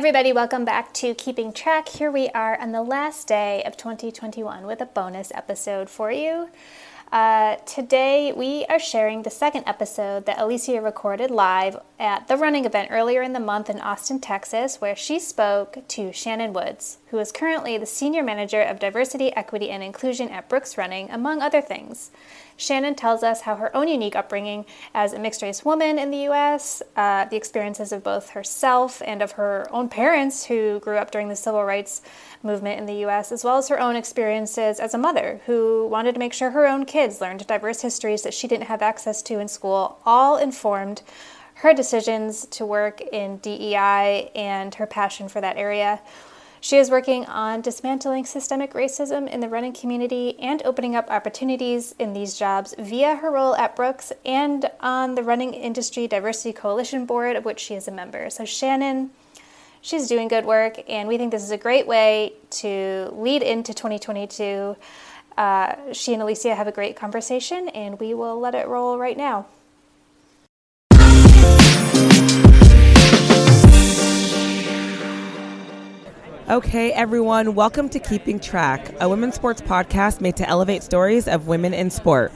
Everybody, 0.00 0.32
welcome 0.32 0.64
back 0.64 0.94
to 0.94 1.12
Keeping 1.14 1.52
Track. 1.52 1.90
Here 1.90 2.10
we 2.10 2.30
are 2.30 2.58
on 2.58 2.72
the 2.72 2.80
last 2.80 3.28
day 3.28 3.62
of 3.64 3.76
2021 3.76 4.64
with 4.64 4.80
a 4.80 4.86
bonus 4.86 5.30
episode 5.34 5.90
for 5.90 6.10
you. 6.10 6.48
Uh, 7.12 7.56
today, 7.66 8.32
we 8.32 8.64
are 8.66 8.78
sharing 8.78 9.22
the 9.22 9.30
second 9.30 9.64
episode 9.66 10.26
that 10.26 10.38
Alysia 10.38 10.80
recorded 10.80 11.28
live 11.28 11.76
at 11.98 12.28
the 12.28 12.36
running 12.36 12.64
event 12.64 12.88
earlier 12.92 13.20
in 13.20 13.32
the 13.32 13.40
month 13.40 13.68
in 13.68 13.80
Austin, 13.80 14.20
Texas, 14.20 14.80
where 14.80 14.94
she 14.94 15.18
spoke 15.18 15.78
to 15.88 16.12
Shannon 16.12 16.52
Woods, 16.52 16.98
who 17.08 17.18
is 17.18 17.32
currently 17.32 17.76
the 17.76 17.84
Senior 17.84 18.22
Manager 18.22 18.62
of 18.62 18.78
Diversity, 18.78 19.34
Equity, 19.34 19.70
and 19.70 19.82
Inclusion 19.82 20.28
at 20.28 20.48
Brooks 20.48 20.78
Running, 20.78 21.10
among 21.10 21.42
other 21.42 21.60
things. 21.60 22.12
Shannon 22.56 22.94
tells 22.94 23.22
us 23.22 23.40
how 23.40 23.56
her 23.56 23.74
own 23.74 23.88
unique 23.88 24.14
upbringing 24.14 24.66
as 24.94 25.12
a 25.12 25.18
mixed 25.18 25.42
race 25.42 25.64
woman 25.64 25.98
in 25.98 26.10
the 26.10 26.18
U.S., 26.18 26.82
uh, 26.94 27.24
the 27.24 27.36
experiences 27.36 27.90
of 27.90 28.04
both 28.04 28.30
herself 28.30 29.00
and 29.04 29.22
of 29.22 29.32
her 29.32 29.66
own 29.70 29.88
parents 29.88 30.44
who 30.44 30.78
grew 30.78 30.98
up 30.98 31.10
during 31.10 31.28
the 31.28 31.36
civil 31.36 31.64
rights 31.64 32.02
movement 32.42 32.78
in 32.78 32.86
the 32.86 33.00
U.S., 33.00 33.32
as 33.32 33.44
well 33.44 33.58
as 33.58 33.68
her 33.68 33.80
own 33.80 33.96
experiences 33.96 34.80
as 34.80 34.94
a 34.94 34.98
mother 34.98 35.40
who 35.46 35.86
wanted 35.86 36.12
to 36.12 36.18
make 36.18 36.32
sure 36.32 36.50
her 36.50 36.66
own 36.66 36.84
kids 36.84 37.20
learned 37.20 37.46
diverse 37.46 37.82
histories 37.82 38.22
that 38.22 38.34
she 38.34 38.48
didn't 38.48 38.66
have 38.66 38.82
access 38.82 39.22
to 39.22 39.38
in 39.38 39.48
school, 39.48 39.98
all 40.06 40.36
informed 40.36 41.02
her 41.54 41.74
decisions 41.74 42.46
to 42.46 42.64
work 42.64 43.00
in 43.12 43.36
DEI 43.38 44.30
and 44.34 44.74
her 44.76 44.86
passion 44.86 45.28
for 45.28 45.40
that 45.40 45.58
area. 45.58 46.00
She 46.62 46.76
is 46.76 46.90
working 46.90 47.24
on 47.24 47.62
dismantling 47.62 48.26
systemic 48.26 48.74
racism 48.74 49.28
in 49.28 49.40
the 49.40 49.48
running 49.48 49.72
community 49.72 50.38
and 50.38 50.62
opening 50.64 50.94
up 50.94 51.10
opportunities 51.10 51.94
in 51.98 52.12
these 52.12 52.38
jobs 52.38 52.74
via 52.78 53.16
her 53.16 53.30
role 53.30 53.54
at 53.56 53.74
Brooks 53.74 54.12
and 54.26 54.70
on 54.80 55.14
the 55.14 55.22
Running 55.22 55.54
Industry 55.54 56.06
Diversity 56.06 56.52
Coalition 56.52 57.06
Board, 57.06 57.36
of 57.36 57.46
which 57.46 57.60
she 57.60 57.74
is 57.74 57.88
a 57.88 57.90
member. 57.90 58.28
So, 58.28 58.44
Shannon, 58.44 59.10
she's 59.82 60.08
doing 60.08 60.28
good 60.28 60.44
work, 60.44 60.82
and 60.88 61.08
we 61.08 61.18
think 61.18 61.30
this 61.30 61.42
is 61.42 61.50
a 61.50 61.58
great 61.58 61.86
way 61.86 62.32
to 62.50 63.10
lead 63.12 63.42
into 63.42 63.74
2022. 63.74 64.76
Uh, 65.36 65.74
she 65.92 66.12
and 66.12 66.22
Alysia 66.22 66.54
have 66.56 66.66
a 66.66 66.72
great 66.72 66.96
conversation, 66.96 67.68
and 67.68 67.98
we 67.98 68.14
will 68.14 68.38
let 68.38 68.54
it 68.54 68.68
roll 68.68 68.98
right 68.98 69.16
now. 69.16 69.46
Okay, 76.48 76.90
everyone, 76.92 77.54
welcome 77.54 77.88
to 77.90 78.00
Keeping 78.00 78.40
Track, 78.40 78.92
a 79.00 79.08
women's 79.08 79.36
sports 79.36 79.60
podcast 79.62 80.20
made 80.20 80.36
to 80.36 80.48
elevate 80.48 80.82
stories 80.82 81.28
of 81.28 81.46
women 81.46 81.72
in 81.72 81.90
sport. 81.90 82.32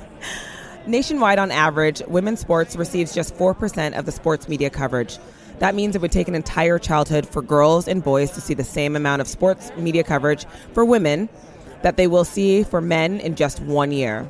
Nationwide, 0.87 1.41
on 1.41 1.50
average, 1.50 2.00
women's 2.06 2.39
sports 2.39 2.77
receives 2.77 3.12
just 3.12 3.34
4% 3.34 3.98
of 3.98 4.06
the 4.06 4.12
sports 4.12 4.48
media 4.48 4.70
coverage. 4.70 5.19
That 5.58 5.74
means 5.74 5.94
it 5.94 6.02
would 6.02 6.12
take 6.12 6.28
an 6.28 6.34
entire 6.34 6.78
childhood 6.78 7.27
for 7.27 7.41
girls 7.41 7.86
and 7.86 8.02
boys 8.02 8.30
to 8.33 8.41
see 8.41 8.55
the 8.55 8.64
same 8.64 8.97
amount 8.97 9.22
of 9.22 9.28
sports 9.28 9.70
media 9.77 10.02
coverage 10.02 10.47
for 10.72 10.84
women 10.84 11.28
that 11.83 11.97
they 11.97 12.06
will 12.06 12.24
see 12.24 12.64
for 12.64 12.80
men 12.80 13.20
in 13.20 13.36
just 13.36 13.60
one 13.60 13.92
year. 13.92 14.28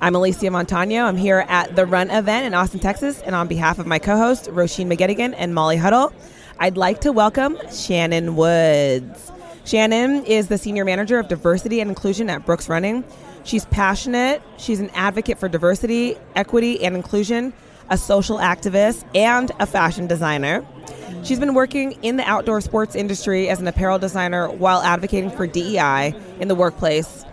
I'm 0.00 0.14
Alysia 0.14 0.50
Montaño. 0.50 1.04
I'm 1.04 1.16
here 1.16 1.44
at 1.48 1.74
the 1.76 1.86
Run 1.86 2.10
event 2.10 2.46
in 2.46 2.54
Austin, 2.54 2.80
Texas, 2.80 3.22
and 3.22 3.34
on 3.34 3.48
behalf 3.48 3.78
of 3.78 3.86
my 3.86 3.98
co 3.98 4.16
hosts, 4.16 4.48
Roisin 4.48 4.94
McGettigan 4.94 5.34
and 5.36 5.54
Molly 5.54 5.76
Huddle, 5.76 6.12
I'd 6.58 6.76
like 6.76 7.00
to 7.02 7.12
welcome 7.12 7.56
Shannon 7.70 8.36
Woods. 8.36 9.32
Shannon 9.64 10.24
is 10.24 10.48
the 10.48 10.58
Senior 10.58 10.84
Manager 10.84 11.18
of 11.18 11.28
Diversity 11.28 11.80
and 11.80 11.88
Inclusion 11.88 12.28
at 12.28 12.44
Brooks 12.44 12.68
Running. 12.68 13.04
She's 13.44 13.64
passionate, 13.66 14.42
she's 14.58 14.80
an 14.80 14.90
advocate 14.90 15.38
for 15.38 15.48
diversity, 15.48 16.16
equity, 16.34 16.82
and 16.84 16.94
inclusion, 16.96 17.52
a 17.90 17.96
social 17.98 18.38
activist, 18.38 19.04
and 19.14 19.50
a 19.60 19.66
fashion 19.66 20.06
designer. 20.06 20.64
She's 21.22 21.38
been 21.40 21.54
working 21.54 21.92
in 22.02 22.16
the 22.16 22.24
outdoor 22.24 22.60
sports 22.60 22.94
industry 22.94 23.48
as 23.48 23.60
an 23.60 23.66
apparel 23.66 23.98
designer 23.98 24.48
while 24.50 24.80
advocating 24.82 25.30
for 25.30 25.46
DEI 25.46 26.14
in 26.40 26.48
the 26.48 26.54
workplace, 26.54 27.24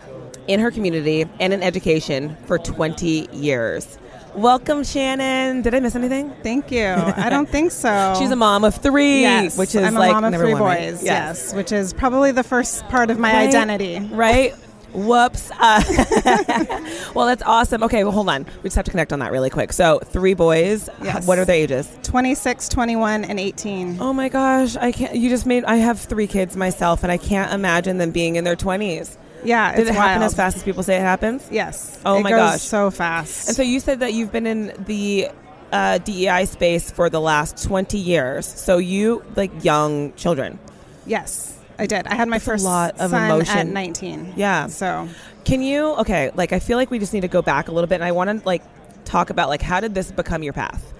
in 0.48 0.60
her 0.60 0.72
community, 0.72 1.26
and 1.40 1.54
in 1.54 1.62
education 1.64 2.36
for 2.46 2.58
20 2.58 3.28
years. 3.32 3.98
Welcome, 4.36 4.84
Shannon. 4.84 5.62
Did 5.62 5.76
I 5.76 5.80
miss 5.80 5.96
anything? 5.96 6.34
Thank 6.42 6.72
you. 6.72 6.88
I 6.88 7.30
don't 7.32 7.48
think 7.48 7.72
so. 7.72 8.16
She's 8.18 8.32
a 8.32 8.36
mom 8.36 8.64
of 8.64 8.74
three, 8.76 9.22
yes, 9.22 9.56
which 9.60 9.76
is 9.76 9.84
I'm 9.84 9.96
a 9.96 10.00
like 10.00 10.12
mom 10.14 10.24
of 10.24 10.34
three 10.34 10.54
one, 10.54 10.64
right? 10.64 10.92
boys. 10.94 11.04
Yes. 11.04 11.54
which 11.54 11.72
is 11.72 11.94
probably 11.94 12.32
the 12.32 12.44
first 12.44 12.84
part 12.88 13.12
of 13.12 13.20
my 13.20 13.32
Right? 13.32 13.48
identity. 13.50 14.00
Right? 14.12 14.56
Whoops. 14.94 15.52
Uh, 15.60 15.82
well, 17.16 17.26
that's 17.28 17.44
awesome. 17.44 17.84
Okay, 17.84 18.04
well, 18.04 18.14
hold 18.14 18.30
on. 18.30 18.46
We 18.62 18.64
just 18.64 18.76
have 18.76 18.86
to 18.86 18.92
connect 18.92 19.12
on 19.14 19.20
that 19.20 19.32
really 19.32 19.50
quick. 19.50 19.74
So, 19.74 20.00
three 20.00 20.34
boys. 20.34 20.90
Yes. 21.04 21.26
What 21.28 21.40
are 21.40 21.46
their 21.46 21.56
ages? 21.56 21.90
26, 22.04 22.70
21, 22.70 23.26
and 23.26 23.40
18. 23.40 23.98
Oh 24.00 24.14
my 24.14 24.30
gosh, 24.30 24.76
I 24.76 24.92
can't. 24.92 25.16
You 25.16 25.30
just 25.30 25.46
made. 25.46 25.64
I 25.66 25.78
have 25.78 26.00
three 26.00 26.28
kids 26.28 26.56
myself, 26.56 27.04
and 27.04 27.12
I 27.12 27.18
can't 27.18 27.52
imagine 27.54 27.98
them 27.98 28.12
being 28.12 28.36
in 28.36 28.44
their 28.44 28.56
twenties. 28.56 29.18
Yeah, 29.44 29.72
Did 29.76 29.82
it's 29.82 29.90
it 29.90 29.94
happen 29.96 30.22
wild. 30.22 30.32
as 30.32 30.36
fast 30.36 30.56
as 30.58 30.64
people 30.64 30.84
say 30.84 30.96
it 30.96 31.02
happens? 31.02 31.46
Yes. 31.52 32.00
Oh 32.06 32.20
it 32.20 32.24
my 32.24 32.30
goes 32.30 32.40
gosh. 32.40 32.62
so 32.62 32.90
fast. 32.92 33.48
And 33.50 33.58
so 33.58 33.62
you 33.62 33.80
said 33.82 34.00
that 34.00 34.14
you've 34.14 34.32
been 34.32 34.48
in 34.48 34.74
the 34.86 35.28
uh, 35.74 35.98
DEI 35.98 36.46
space 36.46 36.92
for 36.92 37.10
the 37.10 37.20
last 37.20 37.62
twenty 37.64 37.98
years. 37.98 38.46
So 38.46 38.78
you 38.78 39.22
like 39.36 39.52
young 39.64 40.14
children. 40.14 40.60
yes, 41.06 41.53
I 41.80 41.86
did. 41.86 42.06
I 42.08 42.16
had 42.16 42.28
my 42.28 42.36
That's 42.38 42.46
first 42.46 42.64
lot 42.66 43.00
of 43.00 43.14
emotion. 43.14 43.58
at 43.58 43.68
19. 43.68 44.34
Yeah. 44.36 44.68
So 44.68 45.08
Can 45.44 45.62
you? 45.62 45.94
Okay, 45.96 46.32
like 46.36 46.54
I 46.54 46.60
feel 46.60 46.78
like 46.78 46.92
we 46.92 47.00
just 47.00 47.14
need 47.14 47.22
to 47.22 47.28
go 47.28 47.42
back 47.42 47.68
a 47.68 47.72
little 47.72 47.88
bit, 47.88 47.96
and 47.96 48.04
I 48.04 48.12
want 48.12 48.30
to 48.40 48.46
like 48.46 48.62
talk 49.06 49.30
about 49.30 49.50
like 49.50 49.62
how 49.62 49.80
did 49.80 49.94
this 49.96 50.12
become 50.12 50.44
your 50.44 50.54
path? 50.54 50.94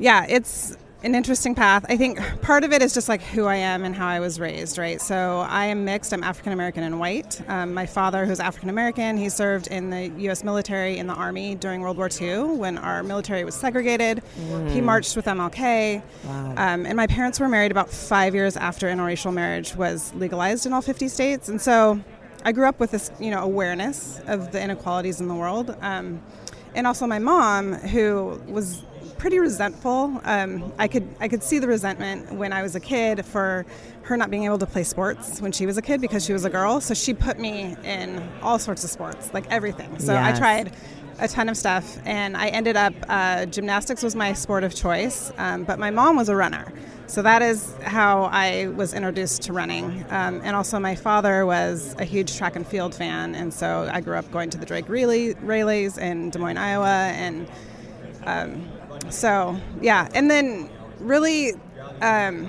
yeah, 0.00 0.24
it's 0.28 0.76
an 1.02 1.14
interesting 1.14 1.54
path. 1.54 1.86
I 1.88 1.96
think 1.96 2.18
part 2.42 2.64
of 2.64 2.72
it 2.72 2.82
is 2.82 2.92
just 2.92 3.08
like 3.08 3.22
who 3.22 3.44
I 3.44 3.56
am 3.56 3.84
and 3.84 3.94
how 3.94 4.08
I 4.08 4.18
was 4.18 4.40
raised, 4.40 4.78
right? 4.78 5.00
So 5.00 5.46
I 5.48 5.66
am 5.66 5.84
mixed. 5.84 6.12
I'm 6.12 6.24
African 6.24 6.52
American 6.52 6.82
and 6.82 6.98
white. 6.98 7.40
Um, 7.48 7.72
my 7.72 7.86
father, 7.86 8.26
who's 8.26 8.40
African 8.40 8.68
American, 8.68 9.16
he 9.16 9.28
served 9.28 9.68
in 9.68 9.90
the 9.90 10.08
U.S. 10.22 10.42
military 10.42 10.98
in 10.98 11.06
the 11.06 11.14
Army 11.14 11.54
during 11.54 11.82
World 11.82 11.98
War 11.98 12.08
II 12.20 12.56
when 12.56 12.78
our 12.78 13.04
military 13.04 13.44
was 13.44 13.54
segregated. 13.54 14.22
He 14.70 14.80
marched 14.80 15.14
with 15.14 15.26
MLK. 15.26 16.02
Wow. 16.24 16.50
Um, 16.56 16.84
and 16.84 16.96
my 16.96 17.06
parents 17.06 17.38
were 17.38 17.48
married 17.48 17.70
about 17.70 17.90
five 17.90 18.34
years 18.34 18.56
after 18.56 18.88
interracial 18.88 19.32
marriage 19.32 19.76
was 19.76 20.12
legalized 20.14 20.66
in 20.66 20.72
all 20.72 20.82
50 20.82 21.06
states. 21.06 21.48
And 21.48 21.60
so 21.60 22.00
I 22.44 22.50
grew 22.50 22.66
up 22.66 22.80
with 22.80 22.90
this, 22.90 23.12
you 23.20 23.30
know, 23.30 23.42
awareness 23.42 24.20
of 24.26 24.50
the 24.50 24.60
inequalities 24.60 25.20
in 25.20 25.28
the 25.28 25.34
world. 25.34 25.76
Um, 25.80 26.20
and 26.74 26.86
also 26.88 27.06
my 27.06 27.18
mom, 27.18 27.74
who 27.74 28.40
was 28.48 28.82
pretty 29.18 29.38
resentful. 29.38 30.20
Um, 30.24 30.72
I 30.78 30.88
could 30.88 31.08
I 31.20 31.28
could 31.28 31.42
see 31.42 31.58
the 31.58 31.66
resentment 31.66 32.32
when 32.32 32.52
I 32.52 32.62
was 32.62 32.74
a 32.74 32.80
kid 32.80 33.26
for 33.26 33.66
her 34.02 34.16
not 34.16 34.30
being 34.30 34.44
able 34.44 34.58
to 34.58 34.66
play 34.66 34.84
sports 34.84 35.40
when 35.42 35.52
she 35.52 35.66
was 35.66 35.76
a 35.76 35.82
kid 35.82 36.00
because 36.00 36.24
she 36.24 36.32
was 36.32 36.44
a 36.44 36.50
girl. 36.50 36.80
So 36.80 36.94
she 36.94 37.12
put 37.12 37.38
me 37.38 37.76
in 37.84 38.26
all 38.42 38.58
sorts 38.58 38.84
of 38.84 38.90
sports, 38.90 39.34
like 39.34 39.46
everything. 39.50 39.98
So 39.98 40.16
I 40.16 40.32
tried 40.32 40.72
a 41.20 41.28
ton 41.28 41.48
of 41.48 41.56
stuff, 41.56 41.98
and 42.04 42.36
I 42.36 42.48
ended 42.48 42.76
up 42.76 42.94
uh, 43.08 43.46
gymnastics 43.46 44.02
was 44.02 44.14
my 44.14 44.32
sport 44.32 44.64
of 44.64 44.74
choice. 44.74 45.32
Um, 45.36 45.64
but 45.64 45.78
my 45.78 45.90
mom 45.90 46.16
was 46.16 46.28
a 46.28 46.36
runner. 46.36 46.72
So 47.06 47.22
that 47.22 47.40
is 47.40 47.74
how 47.82 48.24
I 48.24 48.66
was 48.68 48.92
introduced 48.92 49.42
to 49.42 49.52
running. 49.52 50.04
Um, 50.10 50.42
and 50.44 50.54
also, 50.54 50.78
my 50.78 50.94
father 50.94 51.44
was 51.46 51.96
a 51.98 52.04
huge 52.04 52.36
track 52.36 52.54
and 52.54 52.66
field 52.66 52.94
fan. 52.94 53.34
And 53.34 53.52
so 53.52 53.88
I 53.92 54.00
grew 54.00 54.16
up 54.16 54.30
going 54.30 54.50
to 54.50 54.58
the 54.58 54.66
Drake 54.66 54.88
Relay, 54.88 55.34
Relays 55.40 55.96
in 55.96 56.30
Des 56.30 56.38
Moines, 56.38 56.58
Iowa. 56.58 57.10
And 57.14 57.50
um, 58.26 58.68
so, 59.10 59.56
yeah. 59.80 60.08
And 60.14 60.30
then, 60.30 60.70
really, 60.98 61.52
um, 62.02 62.48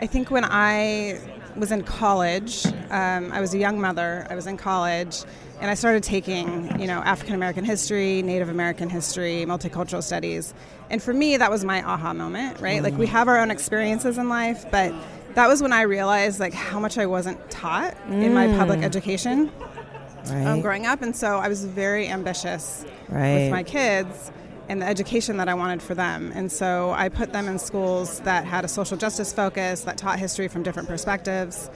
I 0.00 0.06
think 0.06 0.30
when 0.30 0.44
I 0.44 1.20
was 1.56 1.72
in 1.72 1.82
college, 1.82 2.66
um, 2.90 3.32
I 3.32 3.40
was 3.40 3.52
a 3.54 3.58
young 3.58 3.80
mother, 3.80 4.26
I 4.30 4.34
was 4.34 4.46
in 4.46 4.56
college. 4.56 5.24
And 5.60 5.68
I 5.68 5.74
started 5.74 6.04
taking, 6.04 6.78
you 6.80 6.86
know, 6.86 6.98
African 7.00 7.34
American 7.34 7.64
history, 7.64 8.22
Native 8.22 8.48
American 8.48 8.88
history, 8.88 9.44
multicultural 9.44 10.04
studies. 10.04 10.54
And 10.88 11.02
for 11.02 11.12
me, 11.12 11.36
that 11.36 11.50
was 11.50 11.64
my 11.64 11.82
aha 11.82 12.12
moment, 12.12 12.60
right? 12.60 12.80
Like 12.80 12.96
we 12.96 13.08
have 13.08 13.26
our 13.26 13.36
own 13.40 13.50
experiences 13.50 14.18
in 14.18 14.28
life, 14.28 14.64
but 14.70 14.94
that 15.34 15.48
was 15.48 15.60
when 15.60 15.72
I 15.72 15.82
realized 15.82 16.38
like 16.38 16.54
how 16.54 16.78
much 16.78 16.96
I 16.96 17.06
wasn't 17.06 17.50
taught 17.50 17.96
in 18.08 18.32
my 18.34 18.46
public 18.56 18.82
education 18.84 19.50
um, 20.30 20.60
growing 20.60 20.86
up. 20.86 21.02
And 21.02 21.14
so 21.16 21.38
I 21.38 21.48
was 21.48 21.64
very 21.64 22.06
ambitious 22.06 22.84
Right. 23.08 23.34
with 23.44 23.50
my 23.50 23.64
kids 23.64 24.30
and 24.68 24.82
the 24.82 24.86
education 24.86 25.36
that 25.38 25.48
I 25.48 25.54
wanted 25.54 25.80
for 25.82 25.94
them. 25.94 26.30
And 26.34 26.50
so 26.52 26.90
I 26.92 27.08
put 27.08 27.32
them 27.32 27.48
in 27.48 27.58
schools 27.58 28.20
that 28.20 28.44
had 28.44 28.64
a 28.64 28.68
social 28.68 28.96
justice 28.96 29.32
focus, 29.32 29.82
that 29.82 29.96
taught 29.98 30.18
history 30.18 30.48
from 30.48 30.62
different 30.62 30.88
perspectives. 30.88 31.70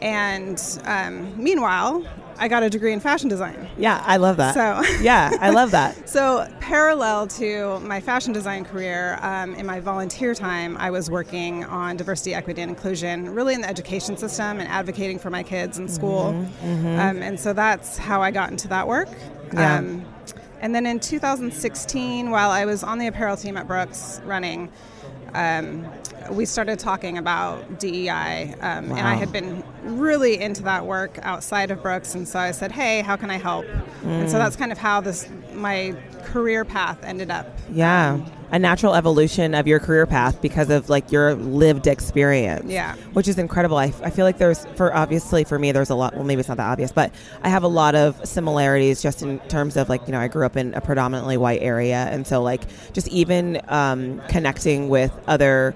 And 0.00 0.62
um, 0.84 1.42
meanwhile, 1.42 2.04
I 2.38 2.46
got 2.46 2.62
a 2.62 2.70
degree 2.70 2.92
in 2.92 3.00
fashion 3.00 3.28
design. 3.28 3.68
Yeah, 3.76 4.00
I 4.06 4.16
love 4.18 4.36
that. 4.36 4.54
So- 4.54 4.98
yeah, 5.02 5.32
I 5.40 5.50
love 5.50 5.72
that. 5.72 5.96
So, 6.08 6.48
parallel 6.60 7.26
to 7.28 7.80
my 7.80 8.00
fashion 8.00 8.32
design 8.32 8.64
career, 8.64 9.18
um, 9.22 9.54
in 9.56 9.66
my 9.66 9.80
volunteer 9.80 10.34
time, 10.34 10.76
I 10.78 10.90
was 10.90 11.10
working 11.10 11.64
on 11.64 11.96
diversity, 11.96 12.32
equity, 12.34 12.62
and 12.62 12.70
inclusion, 12.70 13.28
really 13.34 13.54
in 13.54 13.60
the 13.60 13.68
education 13.68 14.16
system 14.16 14.60
and 14.60 14.68
advocating 14.68 15.18
for 15.18 15.30
my 15.30 15.42
kids 15.42 15.78
in 15.78 15.88
school. 15.88 16.28
Um, 16.62 17.22
and 17.22 17.38
so 17.38 17.52
that's 17.52 17.98
how 17.98 18.22
I 18.22 18.30
got 18.30 18.50
into 18.52 18.68
that 18.68 18.86
work. 18.86 19.08
Yeah. 19.52 19.80
Um, 20.58 20.64
and 20.64 20.74
then 20.74 20.86
in 20.86 21.00
2016, 21.00 22.30
while 22.30 22.50
I 22.50 22.64
was 22.64 22.82
on 22.82 22.98
the 22.98 23.06
apparel 23.06 23.36
team 23.36 23.56
at 23.56 23.66
Brooks 23.66 24.20
running, 24.24 24.70
um, 25.34 25.86
we 26.30 26.44
started 26.44 26.78
talking 26.78 27.18
about 27.18 27.78
DEI, 27.78 28.54
um, 28.60 28.90
and 28.92 29.00
I 29.00 29.14
had 29.14 29.32
been 29.32 29.62
really 29.82 30.40
into 30.40 30.62
that 30.62 30.86
work 30.86 31.18
outside 31.22 31.70
of 31.70 31.82
Brooks, 31.82 32.14
and 32.14 32.26
so 32.26 32.38
I 32.38 32.50
said, 32.50 32.72
"Hey, 32.72 33.02
how 33.02 33.16
can 33.16 33.30
I 33.30 33.38
help?" 33.38 33.66
And 34.04 34.30
so 34.30 34.38
that's 34.38 34.56
kind 34.56 34.72
of 34.72 34.78
how 34.78 35.00
this 35.00 35.28
my 35.54 35.94
career 36.24 36.64
path 36.64 36.98
ended 37.02 37.30
up. 37.30 37.58
Yeah. 37.70 38.20
A 38.50 38.58
natural 38.58 38.94
evolution 38.94 39.54
of 39.54 39.66
your 39.66 39.78
career 39.78 40.06
path 40.06 40.40
because 40.40 40.70
of 40.70 40.88
like 40.88 41.12
your 41.12 41.34
lived 41.34 41.86
experience. 41.86 42.70
Yeah. 42.70 42.94
Which 43.12 43.28
is 43.28 43.38
incredible. 43.38 43.76
I, 43.76 43.92
I 44.02 44.10
feel 44.10 44.24
like 44.24 44.38
there's, 44.38 44.64
for 44.76 44.94
obviously 44.94 45.44
for 45.44 45.58
me, 45.58 45.72
there's 45.72 45.90
a 45.90 45.94
lot, 45.94 46.14
well, 46.14 46.24
maybe 46.24 46.40
it's 46.40 46.48
not 46.48 46.56
that 46.56 46.70
obvious, 46.70 46.90
but 46.90 47.12
I 47.42 47.50
have 47.50 47.62
a 47.62 47.68
lot 47.68 47.94
of 47.94 48.26
similarities 48.26 49.02
just 49.02 49.22
in 49.22 49.38
terms 49.48 49.76
of 49.76 49.88
like, 49.88 50.06
you 50.06 50.12
know, 50.12 50.20
I 50.20 50.28
grew 50.28 50.46
up 50.46 50.56
in 50.56 50.72
a 50.74 50.80
predominantly 50.80 51.36
white 51.36 51.60
area. 51.60 52.08
And 52.10 52.26
so, 52.26 52.42
like, 52.42 52.62
just 52.92 53.08
even 53.08 53.60
um, 53.68 54.22
connecting 54.28 54.88
with 54.88 55.12
other 55.26 55.74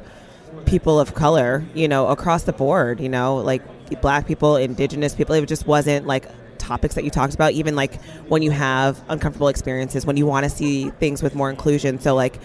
people 0.65 0.99
of 0.99 1.15
color, 1.15 1.65
you 1.75 1.89
know, 1.89 2.07
across 2.09 2.45
the 2.45 2.53
board, 2.53 3.01
you 3.01 3.09
know, 3.09 3.37
like 3.37 3.63
black 4.01 4.27
people, 4.27 4.57
indigenous 4.57 5.15
people, 5.15 5.35
it 5.35 5.45
just 5.47 5.67
wasn't 5.67 6.07
like 6.07 6.27
topics 6.73 6.95
that 6.95 7.05
you 7.05 7.11
talked 7.11 7.35
about, 7.35 7.53
even 7.53 7.77
like 7.77 8.03
when 8.29 8.41
you 8.41 8.51
have 8.51 9.03
uncomfortable 9.09 9.49
experiences, 9.49 10.07
when 10.07 10.17
you 10.17 10.27
want 10.27 10.45
to 10.45 10.51
see 10.51 10.89
things 10.91 11.23
with 11.23 11.35
more 11.35 11.51
inclusion. 11.51 12.01
So, 12.01 12.15
like, 12.15 12.39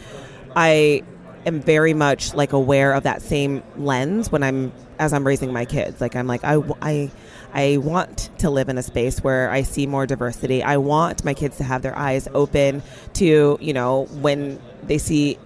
I 0.56 1.03
am 1.45 1.62
very 1.62 1.94
much 1.94 2.33
like 2.33 2.51
aware 2.51 2.94
of 2.94 3.03
that 3.03 3.21
same 3.21 3.63
lens 3.77 4.31
when 4.31 4.44
I'm 4.44 4.74
as 5.00 5.13
I'm 5.13 5.25
raising 5.25 5.53
my 5.53 5.63
kids. 5.63 6.01
Like, 6.01 6.15
I'm 6.15 6.27
like, 6.27 6.44
I, 6.44 6.62
I, 6.81 7.12
I 7.53 7.77
want 7.77 8.29
to 8.39 8.50
live 8.50 8.68
in 8.68 8.77
a 8.77 8.83
space 8.83 9.24
where 9.24 9.50
I 9.50 9.62
see 9.62 9.88
more 9.88 10.06
diversity. 10.06 10.62
I 10.62 10.77
want 10.77 11.24
my 11.24 11.33
kids 11.33 11.57
to 11.57 11.63
have 11.63 11.81
their 11.83 11.97
eyes 11.97 12.27
open 12.33 12.83
to, 13.13 13.57
you 13.62 13.74
know, 13.74 14.06
when 14.19 14.59
they 14.83 14.97
see 14.97 15.38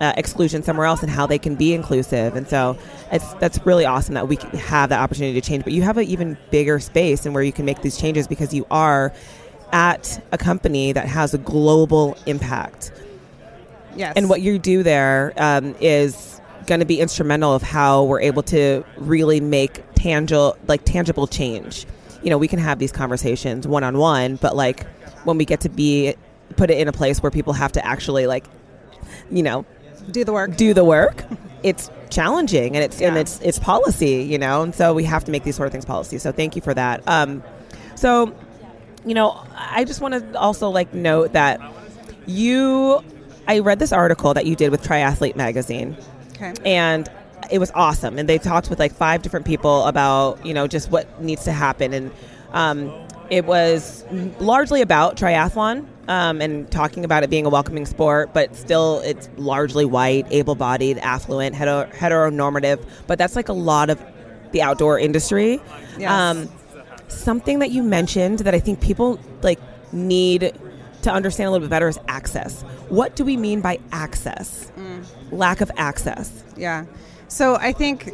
uh, 0.00 0.12
exclusion 0.16 0.62
somewhere 0.62 0.86
else 0.86 1.02
and 1.02 1.10
how 1.10 1.26
they 1.26 1.38
can 1.38 1.54
be 1.54 1.72
inclusive. 1.72 2.36
And 2.36 2.48
so 2.48 2.78
it's 3.12 3.34
that's 3.34 3.64
really 3.64 3.84
awesome 3.84 4.14
that 4.14 4.28
we 4.28 4.36
have 4.58 4.90
that 4.90 5.00
opportunity 5.00 5.40
to 5.40 5.46
change. 5.46 5.64
But 5.64 5.72
you 5.72 5.82
have 5.82 5.96
an 5.96 6.04
even 6.04 6.36
bigger 6.50 6.78
space 6.80 7.24
and 7.24 7.34
where 7.34 7.42
you 7.42 7.52
can 7.52 7.64
make 7.64 7.82
these 7.82 7.98
changes 7.98 8.26
because 8.26 8.52
you 8.52 8.66
are 8.70 9.12
at 9.72 10.24
a 10.32 10.38
company 10.38 10.92
that 10.92 11.08
has 11.08 11.34
a 11.34 11.38
global 11.38 12.16
impact. 12.26 12.92
Yes, 13.96 14.12
And 14.14 14.28
what 14.28 14.42
you 14.42 14.58
do 14.58 14.82
there 14.82 15.32
um, 15.38 15.74
is 15.80 16.40
going 16.66 16.80
to 16.80 16.86
be 16.86 17.00
instrumental 17.00 17.54
of 17.54 17.62
how 17.62 18.04
we're 18.04 18.20
able 18.20 18.42
to 18.42 18.84
really 18.98 19.40
make 19.40 19.82
tangible, 19.94 20.56
like 20.68 20.84
tangible 20.84 21.26
change. 21.26 21.86
You 22.22 22.30
know, 22.30 22.38
we 22.38 22.48
can 22.48 22.58
have 22.58 22.78
these 22.78 22.92
conversations 22.92 23.66
one 23.66 23.84
on 23.84 23.96
one, 23.96 24.36
but 24.36 24.54
like 24.54 24.86
when 25.24 25.38
we 25.38 25.44
get 25.44 25.60
to 25.60 25.68
be 25.68 26.14
put 26.56 26.70
it 26.70 26.78
in 26.78 26.88
a 26.88 26.92
place 26.92 27.22
where 27.22 27.30
people 27.30 27.52
have 27.52 27.72
to 27.72 27.84
actually 27.84 28.26
like, 28.26 28.44
you 29.30 29.42
know, 29.42 29.64
do 30.10 30.24
the 30.24 30.32
work. 30.32 30.56
do 30.56 30.74
the 30.74 30.84
work, 30.84 31.24
it's 31.62 31.90
challenging 32.10 32.76
and 32.76 32.84
it's 32.84 33.00
and 33.00 33.16
it's 33.16 33.40
it's 33.40 33.58
policy, 33.58 34.22
you 34.22 34.38
know, 34.38 34.62
and 34.62 34.74
so 34.74 34.94
we 34.94 35.04
have 35.04 35.24
to 35.24 35.30
make 35.32 35.42
these 35.44 35.56
sort 35.56 35.66
of 35.66 35.72
things 35.72 35.84
policy. 35.84 36.18
So 36.18 36.32
thank 36.32 36.54
you 36.56 36.62
for 36.62 36.74
that. 36.74 37.02
Um, 37.08 37.42
so, 37.94 38.34
you 39.04 39.14
know, 39.14 39.42
I 39.56 39.84
just 39.84 40.00
want 40.00 40.14
to 40.14 40.38
also 40.38 40.68
like 40.70 40.92
note 40.94 41.32
that 41.32 41.60
you, 42.26 43.02
I 43.48 43.60
read 43.60 43.78
this 43.78 43.92
article 43.92 44.34
that 44.34 44.46
you 44.46 44.56
did 44.56 44.70
with 44.70 44.82
Triathlete 44.82 45.36
Magazine, 45.36 45.96
Okay. 46.36 46.52
and 46.64 47.08
it 47.50 47.58
was 47.58 47.70
awesome. 47.74 48.18
And 48.18 48.28
they 48.28 48.38
talked 48.38 48.68
with 48.70 48.78
like 48.78 48.92
five 48.92 49.22
different 49.22 49.46
people 49.46 49.84
about 49.86 50.44
you 50.44 50.52
know 50.54 50.66
just 50.66 50.90
what 50.90 51.20
needs 51.22 51.44
to 51.44 51.52
happen, 51.52 51.92
and 51.92 52.10
um, 52.52 52.92
it 53.30 53.44
was 53.44 54.04
largely 54.38 54.80
about 54.82 55.16
triathlon 55.16 55.86
um, 56.08 56.40
and 56.40 56.70
talking 56.70 57.04
about 57.04 57.22
it 57.24 57.30
being 57.30 57.46
a 57.46 57.48
welcoming 57.48 57.86
sport, 57.86 58.32
but 58.32 58.54
still 58.54 59.00
it's 59.00 59.28
largely 59.36 59.84
white, 59.84 60.26
able-bodied, 60.30 60.98
affluent, 60.98 61.54
hetero- 61.54 61.90
heteronormative. 61.90 62.84
But 63.06 63.18
that's 63.18 63.36
like 63.36 63.48
a 63.48 63.52
lot 63.54 63.90
of 63.90 64.00
the 64.52 64.62
outdoor 64.62 64.98
industry. 64.98 65.60
Yes. 65.98 66.48
something 67.08 67.60
that 67.60 67.70
you 67.70 67.82
mentioned 67.82 68.40
that 68.40 68.54
I 68.54 68.60
think 68.60 68.80
people 68.80 69.18
like 69.42 69.58
need 69.92 70.52
to 71.02 71.12
understand 71.12 71.48
a 71.48 71.50
little 71.52 71.66
bit 71.66 71.70
better 71.70 71.88
is 71.88 71.98
access. 72.08 72.62
What 72.88 73.16
do 73.16 73.24
we 73.24 73.36
mean 73.36 73.60
by 73.60 73.78
access? 73.92 74.70
Lack 75.30 75.60
of 75.60 75.70
access. 75.76 76.44
Yeah. 76.56 76.84
So 77.28 77.56
I 77.56 77.72
think 77.72 78.12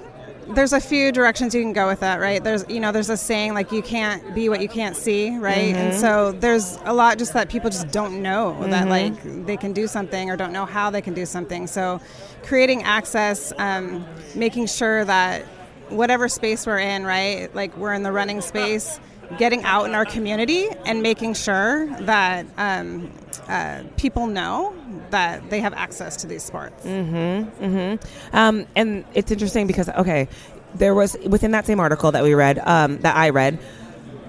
there's 0.49 0.73
a 0.73 0.81
few 0.81 1.12
directions 1.12 1.55
you 1.55 1.62
can 1.62 1.73
go 1.73 1.87
with 1.87 2.00
that, 2.00 2.21
right? 2.21 2.43
There's 2.43 2.65
you 2.69 2.81
know, 2.81 2.93
there's 2.93 3.11
a 3.11 3.17
saying 3.17 3.55
like 3.55 3.73
you 3.73 3.83
can't 3.83 4.35
be 4.35 4.49
what 4.49 4.61
you 4.61 4.69
can't 4.69 4.97
see, 4.97 5.37
right? 5.39 5.75
And 5.75 5.94
so 5.94 6.33
there's 6.33 6.79
a 6.85 6.93
lot 6.93 7.19
just 7.19 7.33
that 7.35 7.49
people 7.49 7.71
just 7.71 7.91
don't 7.91 8.23
know 8.23 8.59
that 8.69 8.89
like 8.89 9.47
they 9.47 9.56
can 9.56 9.73
do 9.73 9.87
something 9.87 10.31
or 10.31 10.37
don't 10.37 10.53
know 10.53 10.67
how 10.67 10.91
they 10.91 11.00
can 11.00 11.15
do 11.15 11.27
something. 11.27 11.67
So 11.67 12.00
creating 12.43 12.83
access, 12.83 13.53
um, 13.59 14.05
making 14.35 14.67
sure 14.67 15.05
that 15.05 15.43
whatever 15.89 16.29
space 16.29 16.67
we're 16.67 16.79
in, 16.79 17.05
right? 17.05 17.55
Like 17.55 17.77
we're 17.77 17.93
in 17.94 18.03
the 18.03 18.12
running 18.12 18.41
space, 18.41 18.99
getting 19.38 19.64
out 19.64 19.84
in 19.84 19.94
our 19.94 20.05
community 20.05 20.69
and 20.84 21.02
making 21.02 21.34
sure 21.34 21.87
that 22.00 22.46
um, 22.56 23.11
uh, 23.49 23.82
people 23.96 24.26
know 24.26 24.75
that 25.11 25.49
they 25.50 25.61
have 25.61 25.75
access 25.75 26.17
to 26.17 26.26
these 26.26 26.43
sports. 26.43 26.84
Mm-hmm, 26.84 27.64
mm-hmm. 27.64 28.37
Um, 28.37 28.67
and 28.76 29.05
it's 29.14 29.31
interesting 29.31 29.67
because 29.67 29.88
okay, 29.88 30.29
there 30.75 30.94
was 30.94 31.17
within 31.26 31.52
that 31.52 31.67
same 31.67 31.81
article 31.81 32.12
that 32.12 32.23
we 32.23 32.34
read, 32.34 32.58
um, 32.58 32.99
that 32.99 33.17
I 33.17 33.31
read, 33.31 33.58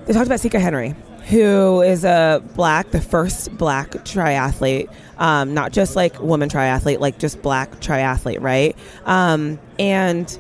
they 0.05 0.13
talked 0.13 0.25
about 0.25 0.39
Sika 0.39 0.59
Henry, 0.59 0.95
who 1.29 1.81
is 1.81 2.03
a 2.03 2.44
black, 2.55 2.91
the 2.91 3.01
first 3.01 3.55
black 3.57 3.91
triathlete, 3.91 4.94
um, 5.17 5.53
not 5.53 5.71
just 5.71 5.95
like 5.95 6.19
woman 6.21 6.50
triathlete, 6.50 7.00
like 7.00 7.17
just 7.17 7.41
black 7.41 7.71
triathlete, 7.79 8.41
right? 8.41 8.75
Um, 9.05 9.59
and 9.79 10.38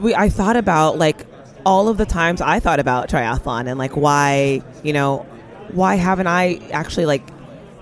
we, 0.00 0.14
I 0.14 0.30
thought 0.30 0.56
about 0.56 0.98
like 0.98 1.26
all 1.66 1.88
of 1.88 1.96
the 1.96 2.06
times 2.06 2.40
I 2.40 2.60
thought 2.60 2.80
about 2.80 3.08
triathlon 3.08 3.68
and 3.68 3.78
like 3.78 3.96
why, 3.96 4.62
you 4.82 4.92
know, 4.92 5.26
why 5.72 5.94
haven't 5.96 6.26
I 6.26 6.60
actually 6.72 7.06
like 7.06 7.22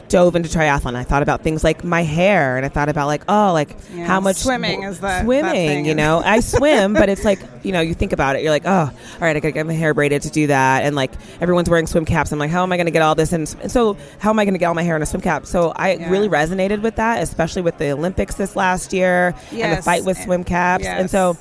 dove 0.08 0.34
into 0.34 0.48
triathlon? 0.48 0.94
I 0.94 1.04
thought 1.04 1.22
about 1.22 1.42
things 1.42 1.62
like 1.62 1.84
my 1.84 2.02
hair 2.02 2.56
and 2.56 2.64
I 2.64 2.70
thought 2.70 2.88
about 2.88 3.06
like, 3.06 3.22
oh, 3.28 3.52
like 3.52 3.76
Yeah, 3.94 4.06
how 4.06 4.20
much 4.20 4.36
swimming 4.36 4.82
is 4.82 5.00
that 5.00 5.24
swimming, 5.24 5.52
thing. 5.52 5.84
you 5.84 5.94
know, 5.94 6.22
I 6.24 6.40
swim, 6.40 6.94
but 6.94 7.08
it's 7.10 7.24
like, 7.24 7.40
you 7.62 7.72
know, 7.72 7.80
you 7.82 7.92
think 7.94 8.12
about 8.12 8.34
it, 8.34 8.42
you're 8.42 8.50
like, 8.50 8.64
oh, 8.66 8.70
all 8.90 8.90
right, 9.20 9.36
I 9.36 9.40
gotta 9.40 9.52
get 9.52 9.66
my 9.66 9.74
hair 9.74 9.92
braided 9.94 10.22
to 10.22 10.30
do 10.30 10.46
that. 10.48 10.84
And 10.84 10.96
like 10.96 11.12
everyone's 11.40 11.68
wearing 11.68 11.86
swim 11.86 12.04
caps. 12.06 12.32
I'm 12.32 12.38
like, 12.38 12.50
how 12.50 12.62
am 12.62 12.72
I 12.72 12.76
going 12.78 12.86
to 12.86 12.90
get 12.92 13.02
all 13.02 13.14
this? 13.14 13.32
And, 13.32 13.54
and 13.62 13.70
so 13.70 13.96
how 14.18 14.30
am 14.30 14.38
I 14.38 14.44
going 14.44 14.54
to 14.54 14.58
get 14.58 14.66
all 14.66 14.74
my 14.74 14.82
hair 14.82 14.96
in 14.96 15.02
a 15.02 15.06
swim 15.06 15.20
cap? 15.20 15.44
So 15.46 15.72
I 15.76 15.92
Yeah. 15.94 16.10
really 16.10 16.28
resonated 16.28 16.80
with 16.82 16.96
that, 16.96 17.22
especially 17.22 17.62
with 17.62 17.76
the 17.78 17.90
Olympics 17.90 18.34
this 18.34 18.56
last 18.56 18.92
year 18.94 19.34
and 19.52 19.76
the 19.76 19.82
fight 19.82 20.04
with 20.04 20.18
eh, 20.18 20.24
swim 20.24 20.42
caps. 20.44 20.84
And 20.86 21.10
so 21.10 21.36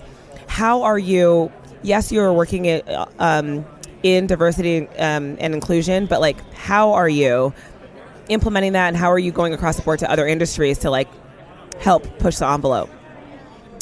how 0.47 0.83
are 0.83 0.99
you, 0.99 1.51
yes, 1.87 2.11
you're 2.11 2.33
working 2.33 2.65
it, 2.65 2.87
um, 3.19 3.65
in 4.03 4.27
diversity 4.27 4.87
um, 4.99 5.37
and 5.39 5.53
inclusion, 5.53 6.05
but 6.05 6.21
like, 6.21 6.37
how 6.53 6.93
are 6.93 7.09
you 7.09 7.53
implementing 8.29 8.73
that 8.73 8.89
and 8.89 8.97
how 8.97 9.11
are 9.11 9.19
you 9.19 9.31
going 9.31 9.53
across 9.53 9.77
the 9.77 9.81
board 9.81 9.99
to 9.99 10.11
other 10.11 10.27
industries 10.27 10.77
to 10.79 10.89
like 10.89 11.07
help 11.79 12.03
push 12.19 12.37
the 12.37 12.47
envelope? 12.47 12.89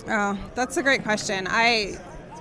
Oh, 0.07 0.37
that's 0.53 0.77
a 0.77 0.83
great 0.83 1.03
question. 1.03 1.47
I, 1.49 1.97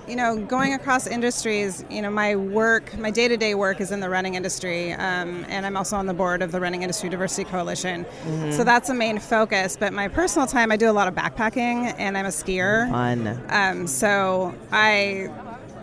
you 0.07 0.15
know, 0.15 0.37
going 0.37 0.75
across 0.75 1.07
industries, 1.07 1.83
you 1.89 2.01
know, 2.01 2.11
my 2.11 2.35
work, 2.35 2.95
my 2.97 3.09
day 3.09 3.27
to 3.27 3.37
day 3.37 3.55
work 3.55 3.81
is 3.81 3.91
in 3.91 3.99
the 3.99 4.09
running 4.09 4.35
industry, 4.35 4.93
um, 4.93 5.45
and 5.49 5.65
I'm 5.65 5.75
also 5.75 5.95
on 5.95 6.05
the 6.05 6.13
board 6.13 6.43
of 6.43 6.51
the 6.51 6.59
Running 6.61 6.83
Industry 6.83 7.09
Diversity 7.09 7.43
Coalition. 7.49 8.05
So 8.51 8.63
that's 8.63 8.89
a 8.89 8.93
main 8.93 9.17
focus. 9.17 9.75
But 9.79 9.93
my 9.93 10.07
personal 10.07 10.45
time, 10.47 10.71
I 10.71 10.77
do 10.77 10.91
a 10.91 10.93
lot 10.93 11.07
of 11.07 11.15
backpacking, 11.15 11.95
and 11.97 12.15
I'm 12.15 12.27
a 12.27 12.29
skier. 12.29 12.87
Fun. 12.91 13.41
Um, 13.49 13.87
so 13.87 14.53
I. 14.71 15.29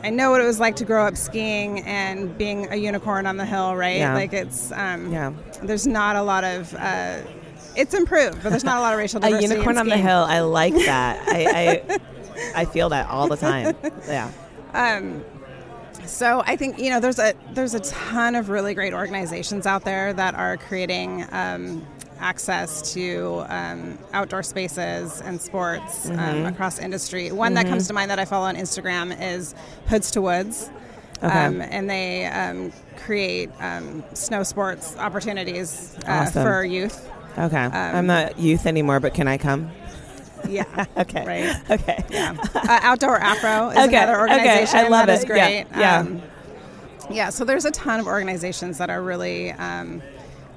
I 0.05 0.11
know 0.11 0.31
what 0.31 0.41
it 0.41 0.45
was 0.47 0.59
like 0.61 0.77
to 0.77 0.85
grow 0.85 1.07
up 1.07 1.17
skiing 1.17 1.81
and 1.81 2.37
being 2.37 2.67
a 2.73 2.77
unicorn 2.77 3.27
on 3.27 3.37
the 3.37 3.47
hill, 3.47 3.77
right? 3.77 3.99
Yeah. 3.99 4.15
Like 4.15 4.33
it's, 4.33 4.73
um, 4.73 5.13
Yeah. 5.13 5.33
there's 5.63 5.87
not 5.87 6.17
a 6.17 6.23
lot 6.23 6.43
of, 6.45 6.75
uh, 6.75 7.19
it's 7.77 7.95
improved, 7.95 8.43
but 8.43 8.51
there's 8.51 8.65
not 8.65 8.79
a 8.79 8.81
lot 8.81 8.93
of 8.93 8.99
racial 8.99 9.19
A 9.19 9.23
diversity. 9.23 9.45
in 9.45 9.51
unicorn 9.53 9.79
on 9.79 9.89
the 9.89 9.97
hill. 9.97 10.25
I 10.29 10.41
like 10.41 10.75
that. 10.87 11.23
I, 11.29 11.83
I 11.93 11.99
I 12.55 12.65
feel 12.65 12.89
that 12.89 13.09
all 13.09 13.29
the 13.29 13.37
time. 13.37 13.77
Yeah. 14.09 14.31
Um, 14.75 15.23
so 16.05 16.43
I 16.47 16.57
think 16.57 16.79
you 16.79 16.91
know 16.91 16.99
there's 16.99 17.19
a 17.19 17.35
there's 17.53 17.75
a 17.75 17.81
ton 17.81 18.35
of 18.35 18.49
really 18.49 18.75
great 18.75 18.93
organizations 18.93 19.67
out 19.67 19.85
there 19.85 20.13
that 20.15 20.35
are 20.35 20.57
creating 20.57 21.25
um, 21.31 21.87
access 22.23 22.93
to 22.95 23.45
um, 23.49 23.99
outdoor 24.12 24.43
spaces 24.43 25.21
and 25.21 25.41
sports 25.41 26.09
um, 26.11 26.47
across 26.47 26.79
industry. 26.79 27.33
One 27.33 27.55
that 27.55 27.67
comes 27.67 27.87
to 27.88 27.93
mind 27.93 28.11
that 28.11 28.19
I 28.19 28.25
follow 28.25 28.47
on 28.47 28.57
Instagram 28.57 29.14
is 29.21 29.55
Hoods 29.88 30.11
to 30.12 30.23
Woods. 30.23 30.71
Okay. 31.23 31.29
Um, 31.47 31.61
and 31.61 31.88
they 31.88 32.26
um, 32.26 32.73
create 32.97 33.50
um, 33.61 34.02
snow 34.14 34.43
sports 34.43 34.97
opportunities 34.97 35.97
uh, 36.07 36.11
Awesome. 36.26 36.43
for 36.45 36.64
youth. 36.64 37.09
Okay. 37.38 37.57
I'm 37.57 38.07
not 38.07 38.38
youth 38.38 38.67
anymore, 38.67 38.99
but 39.00 39.14
can 39.14 39.29
I 39.29 39.38
come? 39.38 39.71
Yeah. 40.49 40.64
Okay. 40.97 41.25
Right. 41.25 41.71
Okay. 41.71 42.05
Yeah. 42.11 42.37
Uh, 42.55 42.79
Outdoor 42.83 43.19
Afro 43.19 43.71
is 43.71 43.79
Okay, 43.88 43.97
another 43.97 44.21
okay, 44.25 44.35
organization 44.35 44.79
I 44.79 44.88
love 44.88 45.07
that 45.07 45.19
is 45.19 45.25
it. 45.25 45.29
Yeah, 45.29 45.62
great. 45.64 45.67
yeah. 45.81 45.99
Um, 45.99 46.23
yeah, 47.11 47.31
so 47.31 47.45
there's 47.45 47.64
a 47.64 47.71
ton 47.71 48.00
of 48.00 48.07
organizations 48.07 48.79
that 48.79 48.91
are 48.91 49.02
really 49.02 49.52
um, 49.52 50.02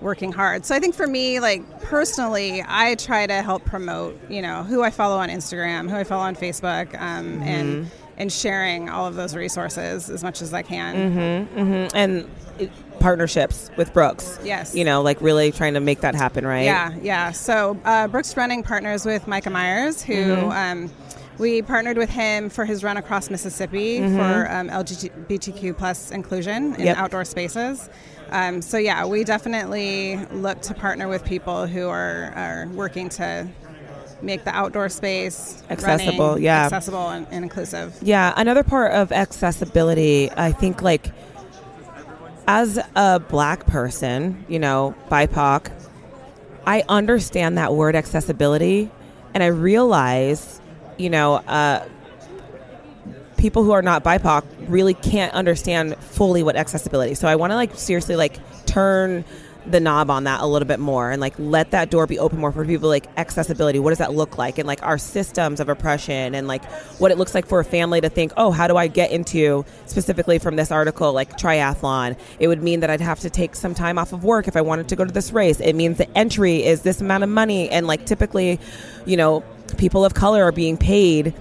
working 0.02 0.32
hard. 0.32 0.66
So 0.66 0.76
I 0.76 0.80
think 0.80 0.96
for 0.96 1.08
me, 1.08 1.40
like 1.40 1.82
personally, 1.82 2.64
I 2.68 2.96
try 2.96 3.26
to 3.28 3.42
help 3.42 3.66
promote, 3.66 4.20
you 4.30 4.42
know, 4.42 4.64
who 4.64 4.84
I 4.84 4.90
follow 4.90 5.18
on 5.18 5.30
Instagram, 5.30 5.90
who 5.90 5.96
I 5.96 6.04
follow 6.04 6.24
on 6.24 6.36
Facebook, 6.36 6.94
um, 7.00 7.42
and 7.44 7.90
and 8.18 8.32
sharing 8.32 8.90
all 8.90 9.08
of 9.08 9.16
those 9.16 9.36
resources 9.36 10.10
as 10.10 10.24
much 10.24 10.42
as 10.42 10.54
I 10.54 10.62
can. 10.62 11.48
Mm-hmm. 11.50 11.98
And 11.98 12.30
it, 12.60 12.72
partnerships 13.00 13.70
with 13.76 13.94
Brooks. 13.94 14.40
Yes. 14.44 14.74
You 14.74 14.86
know, 14.86 15.02
like 15.02 15.20
really 15.22 15.52
trying 15.52 15.74
to 15.74 15.82
make 15.82 16.00
that 16.02 16.16
happen, 16.16 16.48
right? 16.48 16.64
Yeah, 16.64 16.94
yeah. 17.02 17.32
So 17.32 17.78
uh, 17.84 18.08
Brooks 18.08 18.38
Running 18.38 18.64
partners 18.64 19.06
with 19.06 19.28
Micah 19.28 19.50
Myers, 19.50 20.02
who 20.02 20.14
Mm-hmm. 20.14 20.50
um, 20.52 20.92
we 21.38 21.62
partnered 21.62 21.98
with 21.98 22.10
him 22.10 22.50
for 22.50 22.66
his 22.66 22.84
run 22.84 22.98
across 22.98 23.30
Mississippi 23.30 24.00
for 24.00 24.48
um, 24.52 24.70
LGBTQ 24.70 25.78
plus 25.78 26.12
inclusion 26.12 26.56
in 26.56 26.72
Mm-hmm. 26.74 26.82
Yep. 26.84 26.98
outdoor 26.98 27.26
spaces. 27.26 27.90
Um, 28.32 28.62
so 28.62 28.78
yeah, 28.78 29.06
we 29.06 29.24
definitely 29.24 30.18
look 30.32 30.62
to 30.64 30.74
partner 30.74 31.08
with 31.08 31.24
people 31.26 31.68
who 31.68 31.88
are, 31.90 32.32
are 32.36 32.68
working 32.74 33.10
to 33.10 33.48
make 34.22 34.44
the 34.46 34.56
outdoor 34.56 34.90
space 34.90 35.62
Accessible, 35.70 36.30
running 36.30 36.44
yeah. 36.44 36.64
accessible 36.66 37.10
and, 37.10 37.28
and 37.32 37.44
inclusive. 37.44 37.96
Yeah, 38.02 38.34
another 38.38 38.64
part 38.64 38.94
of 38.94 39.12
accessibility, 39.12 40.32
I 40.32 40.52
think, 40.54 40.82
like 40.82 41.12
as 42.48 42.80
a 42.96 43.20
black 43.20 43.66
person, 43.68 44.46
you 44.48 44.60
know, 44.60 44.96
BIPOC, 45.10 45.72
I 46.66 46.84
understand 46.90 47.58
that 47.58 47.74
word 47.74 47.96
accessibility, 47.96 48.90
and 49.34 49.44
I 49.44 49.48
realize, 49.48 50.60
you 50.98 51.10
know, 51.10 51.36
uh, 51.36 51.88
people 53.38 53.64
who 53.64 53.72
are 53.72 53.82
not 53.82 54.04
BIPOC 54.04 54.44
really 54.68 54.94
can't 54.94 55.34
understand 55.34 55.96
fully 55.98 56.44
what 56.44 56.56
accessibility. 56.56 57.14
So 57.14 57.28
I 57.28 57.36
want 57.36 57.52
to 57.52 57.56
like 57.56 57.76
seriously 57.76 58.16
like 58.16 58.40
turn 58.66 59.26
the 59.68 59.80
knob 59.80 60.12
on 60.12 60.26
that 60.26 60.42
a 60.42 60.46
little 60.46 60.68
bit 60.68 60.80
more 60.80 61.10
and 61.10 61.20
like 61.20 61.34
let 61.38 61.72
that 61.72 61.90
door 61.90 62.06
be 62.06 62.20
open 62.20 62.40
more 62.40 62.52
for 62.52 62.66
people 62.66 62.88
like 62.88 63.08
accessibility. 63.18 63.80
What 63.80 63.90
does 63.90 63.98
that 63.98 64.14
look 64.14 64.38
like? 64.38 64.58
And 64.58 64.68
like 64.68 64.82
our 64.84 64.98
systems 64.98 65.60
of 65.60 65.70
oppression 65.70 66.36
and 66.36 66.48
like 66.48 66.64
what 67.00 67.12
it 67.12 67.18
looks 67.18 67.34
like 67.34 67.48
for 67.48 67.60
a 67.60 67.66
family 67.66 68.00
to 68.02 68.10
think 68.10 68.32
oh 68.38 68.52
how 68.52 68.68
do 68.68 68.78
i 68.78 68.88
get 68.88 69.12
into 69.12 69.66
specifically 69.86 70.40
from 70.40 70.56
this 70.56 70.72
article 70.72 71.14
like 71.14 71.38
triathlon? 71.38 72.18
It 72.40 72.48
would 72.48 72.62
mean 72.62 72.82
that 72.82 72.90
i'd 72.90 73.02
have 73.02 73.20
to 73.22 73.30
take 73.30 73.56
some 73.56 73.74
time 73.74 73.98
off 73.98 74.14
of 74.14 74.24
work 74.24 74.48
if 74.48 74.56
i 74.56 74.62
wanted 74.62 74.88
to 74.90 74.96
go 74.96 75.06
to 75.06 75.12
this 75.12 75.32
race. 75.32 75.60
It 75.60 75.74
means 75.74 75.98
the 75.98 76.18
entry 76.18 76.64
is 76.64 76.82
this 76.82 77.02
amount 77.02 77.24
of 77.24 77.30
money 77.30 77.70
and 77.70 77.88
like 77.88 78.06
typically 78.06 78.60
you 79.06 79.18
know 79.18 79.44
people 79.76 80.04
of 80.06 80.14
color 80.14 80.44
are 80.44 80.52
being 80.52 80.78
paid 80.78 81.34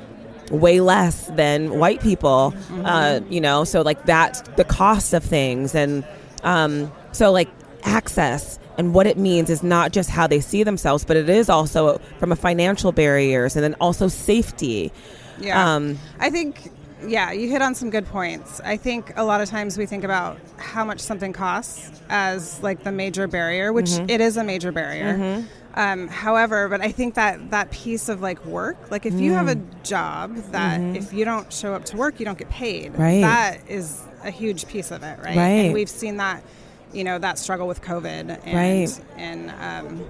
way 0.50 0.80
less 0.80 1.26
than 1.36 1.78
white 1.78 2.00
people 2.02 2.52
uh, 2.84 3.20
you 3.30 3.40
know 3.40 3.64
so 3.64 3.80
like 3.82 4.04
that's 4.04 4.42
the 4.56 4.64
cost 4.64 5.14
of 5.14 5.24
things 5.24 5.74
and 5.74 6.04
um, 6.42 6.92
so 7.12 7.32
like 7.32 7.48
access 7.84 8.58
and 8.76 8.92
what 8.94 9.06
it 9.06 9.16
means 9.16 9.48
is 9.50 9.62
not 9.62 9.92
just 9.92 10.10
how 10.10 10.26
they 10.26 10.40
see 10.40 10.62
themselves 10.62 11.04
but 11.04 11.16
it 11.16 11.28
is 11.30 11.48
also 11.48 11.98
from 12.18 12.32
a 12.32 12.36
financial 12.36 12.92
barriers 12.92 13.56
and 13.56 13.64
then 13.64 13.74
also 13.80 14.08
safety 14.08 14.92
Yeah. 15.38 15.74
Um, 15.74 15.98
I 16.20 16.30
think, 16.30 16.70
yeah, 17.06 17.32
you 17.32 17.48
hit 17.50 17.60
on 17.60 17.74
some 17.74 17.90
good 17.90 18.06
points. 18.06 18.60
I 18.64 18.76
think 18.76 19.12
a 19.16 19.24
lot 19.24 19.40
of 19.40 19.48
times 19.48 19.76
we 19.76 19.84
think 19.86 20.04
about 20.04 20.38
how 20.58 20.84
much 20.84 21.00
something 21.00 21.32
costs 21.32 22.00
as 22.08 22.62
like 22.62 22.84
the 22.84 22.92
major 22.92 23.26
barrier, 23.26 23.72
which 23.72 23.90
Mm-hmm. 23.90 24.10
it 24.10 24.20
is 24.20 24.36
a 24.36 24.44
major 24.44 24.70
barrier. 24.72 25.44
Um, 25.76 26.06
however, 26.06 26.68
but 26.68 26.80
I 26.80 26.92
think 26.92 27.14
that 27.14 27.50
that 27.50 27.70
piece 27.72 28.08
of 28.08 28.20
like 28.22 28.44
work, 28.46 28.76
like 28.92 29.06
if 29.06 29.14
you 29.14 29.32
have 29.32 29.48
a 29.48 29.56
Mm. 29.56 29.82
job 29.82 30.36
that 30.52 30.80
if 30.96 31.12
you 31.12 31.24
don't 31.24 31.52
show 31.52 31.74
up 31.74 31.84
to 31.86 31.96
work, 31.96 32.20
you 32.20 32.24
don't 32.24 32.38
get 32.38 32.48
paid. 32.48 32.92
Mm-hmm. 32.92 33.02
Right. 33.02 33.20
That 33.22 33.58
is 33.68 34.00
a 34.22 34.30
huge 34.30 34.68
piece 34.68 34.90
of 34.92 35.02
it, 35.02 35.18
right? 35.18 35.36
Right. 35.36 35.64
And 35.66 35.74
we've 35.74 35.88
seen 35.90 36.16
that, 36.18 36.42
you 36.92 37.02
know, 37.02 37.18
that 37.18 37.38
struggle 37.40 37.66
with 37.66 37.82
COVID 37.82 38.38
and 38.44 38.54
Right. 38.54 39.00
and 39.16 39.50
um, 39.60 40.04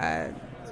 uh, 0.00 0.24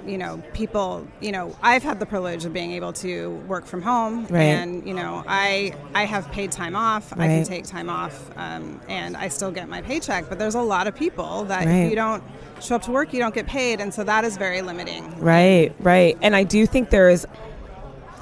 you 0.09 0.17
know, 0.17 0.41
people, 0.53 1.07
you 1.21 1.31
know, 1.31 1.55
I've 1.61 1.83
had 1.83 1.99
the 1.99 2.05
privilege 2.05 2.43
of 2.45 2.51
being 2.53 2.71
able 2.71 2.93
to 2.93 3.29
work 3.47 3.65
from 3.65 3.81
home, 3.81 4.25
Right. 4.29 4.41
and 4.43 4.85
you 4.87 4.93
know, 4.93 5.23
I 5.27 5.73
I 5.93 6.05
have 6.05 6.29
paid 6.31 6.51
time 6.51 6.75
off. 6.75 7.13
I 7.13 7.27
can 7.27 7.43
take 7.43 7.65
time 7.65 7.89
off, 7.89 8.29
um, 8.35 8.81
and 8.89 9.15
I 9.15 9.27
still 9.29 9.51
get 9.51 9.69
my 9.69 9.81
paycheck. 9.81 10.27
But 10.29 10.39
there's 10.39 10.55
a 10.55 10.61
lot 10.61 10.87
of 10.87 10.95
people 10.95 11.45
that 11.45 11.65
Right. 11.65 11.83
if 11.85 11.89
you 11.91 11.95
don't 11.95 12.23
show 12.61 12.75
up 12.75 12.81
to 12.83 12.91
work, 12.91 13.13
you 13.13 13.19
don't 13.19 13.33
get 13.35 13.47
paid, 13.47 13.79
and 13.79 13.93
so 13.93 14.03
that 14.03 14.23
is 14.25 14.35
very 14.37 14.61
limiting. 14.61 15.03
right 15.19 15.73
right 15.79 16.17
and 16.21 16.35
i 16.35 16.43
do 16.43 16.65
think 16.65 16.89
there 16.89 17.09
is 17.09 17.25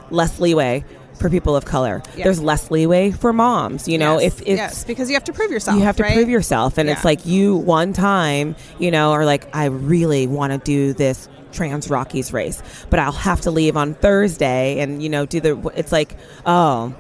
less 0.10 0.40
leeway 0.40 0.84
for 1.20 1.30
people 1.30 1.56
of 1.56 1.66
color 1.66 2.02
Yeah. 2.16 2.26
there's 2.26 2.42
less 2.42 2.70
leeway 2.72 3.12
for 3.12 3.34
moms 3.34 3.88
you 3.88 3.98
know 3.98 4.20
yes. 4.20 4.34
if 4.34 4.42
it's 4.42 4.50
yes, 4.50 4.84
because 4.84 5.10
you 5.10 5.16
have 5.16 5.24
to 5.26 5.34
prove 5.34 5.52
yourself. 5.52 5.78
you 5.78 5.84
have 5.84 5.98
to 5.98 6.04
right? 6.04 6.14
prove 6.14 6.30
yourself 6.30 6.78
and 6.78 6.90
it's 6.90 7.04
like 7.04 7.26
you 7.26 7.56
one 7.56 7.94
time 7.94 8.56
you 8.80 8.92
know 8.92 9.12
are 9.12 9.26
like 9.26 9.48
i 9.56 9.66
really 9.66 10.28
want 10.28 10.54
to 10.54 10.60
do 10.60 10.94
this 10.94 11.28
TransRockies 11.58 12.32
race 12.34 12.62
but 12.90 13.00
i'll 13.00 13.12
have 13.12 13.42
to 13.42 13.52
leave 13.52 13.76
on 13.78 13.94
thursday 13.96 14.80
and 14.80 15.02
you 15.02 15.10
know 15.10 15.26
do 15.26 15.40
the 15.40 15.58
it's 15.76 15.92
like 15.92 16.16
oh 16.46 16.94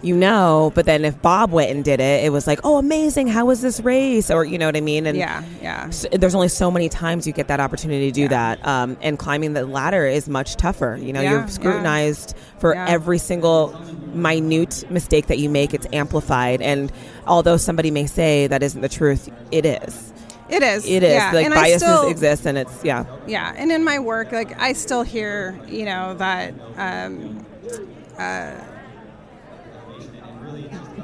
you 0.00 0.14
know 0.16 0.70
but 0.76 0.86
then 0.86 1.04
if 1.04 1.20
bob 1.22 1.50
went 1.50 1.72
and 1.72 1.84
did 1.84 1.98
it 1.98 2.22
it 2.24 2.30
was 2.30 2.46
like 2.46 2.60
oh 2.62 2.76
amazing 2.78 3.26
how 3.26 3.44
was 3.46 3.60
this 3.60 3.80
race 3.80 4.30
or 4.30 4.44
you 4.44 4.56
know 4.56 4.66
what 4.66 4.76
i 4.76 4.80
mean 4.80 5.06
and 5.08 5.18
Yeah, 5.18 5.42
yeah. 5.60 5.90
there's 6.12 6.36
only 6.36 6.46
so 6.48 6.70
many 6.70 6.88
times 6.88 7.26
you 7.26 7.32
get 7.32 7.48
that 7.48 7.58
opportunity 7.58 8.06
to 8.06 8.12
do 8.12 8.20
Yeah. 8.22 8.28
that 8.28 8.64
um, 8.64 8.96
and 9.02 9.18
climbing 9.18 9.54
the 9.54 9.66
ladder 9.66 10.06
is 10.06 10.28
much 10.28 10.54
tougher 10.54 10.96
you 11.02 11.12
know 11.12 11.20
Yeah, 11.20 11.30
you're 11.32 11.40
yeah. 11.40 11.46
scrutinized 11.46 12.36
for 12.60 12.74
Yeah. 12.74 12.86
every 12.88 13.18
single 13.18 13.76
minute 14.14 14.88
mistake 14.88 15.26
that 15.26 15.38
you 15.38 15.48
make 15.50 15.74
it's 15.74 15.86
amplified 15.92 16.62
and 16.62 16.92
although 17.26 17.56
somebody 17.56 17.90
may 17.90 18.06
say 18.06 18.46
that 18.46 18.62
isn't 18.62 18.80
the 18.82 18.88
truth 18.88 19.28
it 19.50 19.66
is 19.66 20.07
It 20.48 20.62
is. 20.62 20.86
it 20.86 21.02
is 21.02 21.12
Yeah. 21.12 21.30
like 21.32 21.44
and 21.46 21.54
biases 21.54 21.82
still- 21.82 22.08
exist 22.08 22.46
and 22.46 22.56
it's 22.58 22.82
yeah 22.84 23.04
Yeah, 23.26 23.52
and 23.56 23.70
in 23.70 23.84
my 23.84 23.98
work, 23.98 24.32
like 24.32 24.58
I 24.60 24.72
still 24.72 25.02
hear, 25.02 25.58
you 25.68 25.84
know, 25.84 26.14
that. 26.14 26.54
Um, 26.76 27.44
uh, 28.18 28.52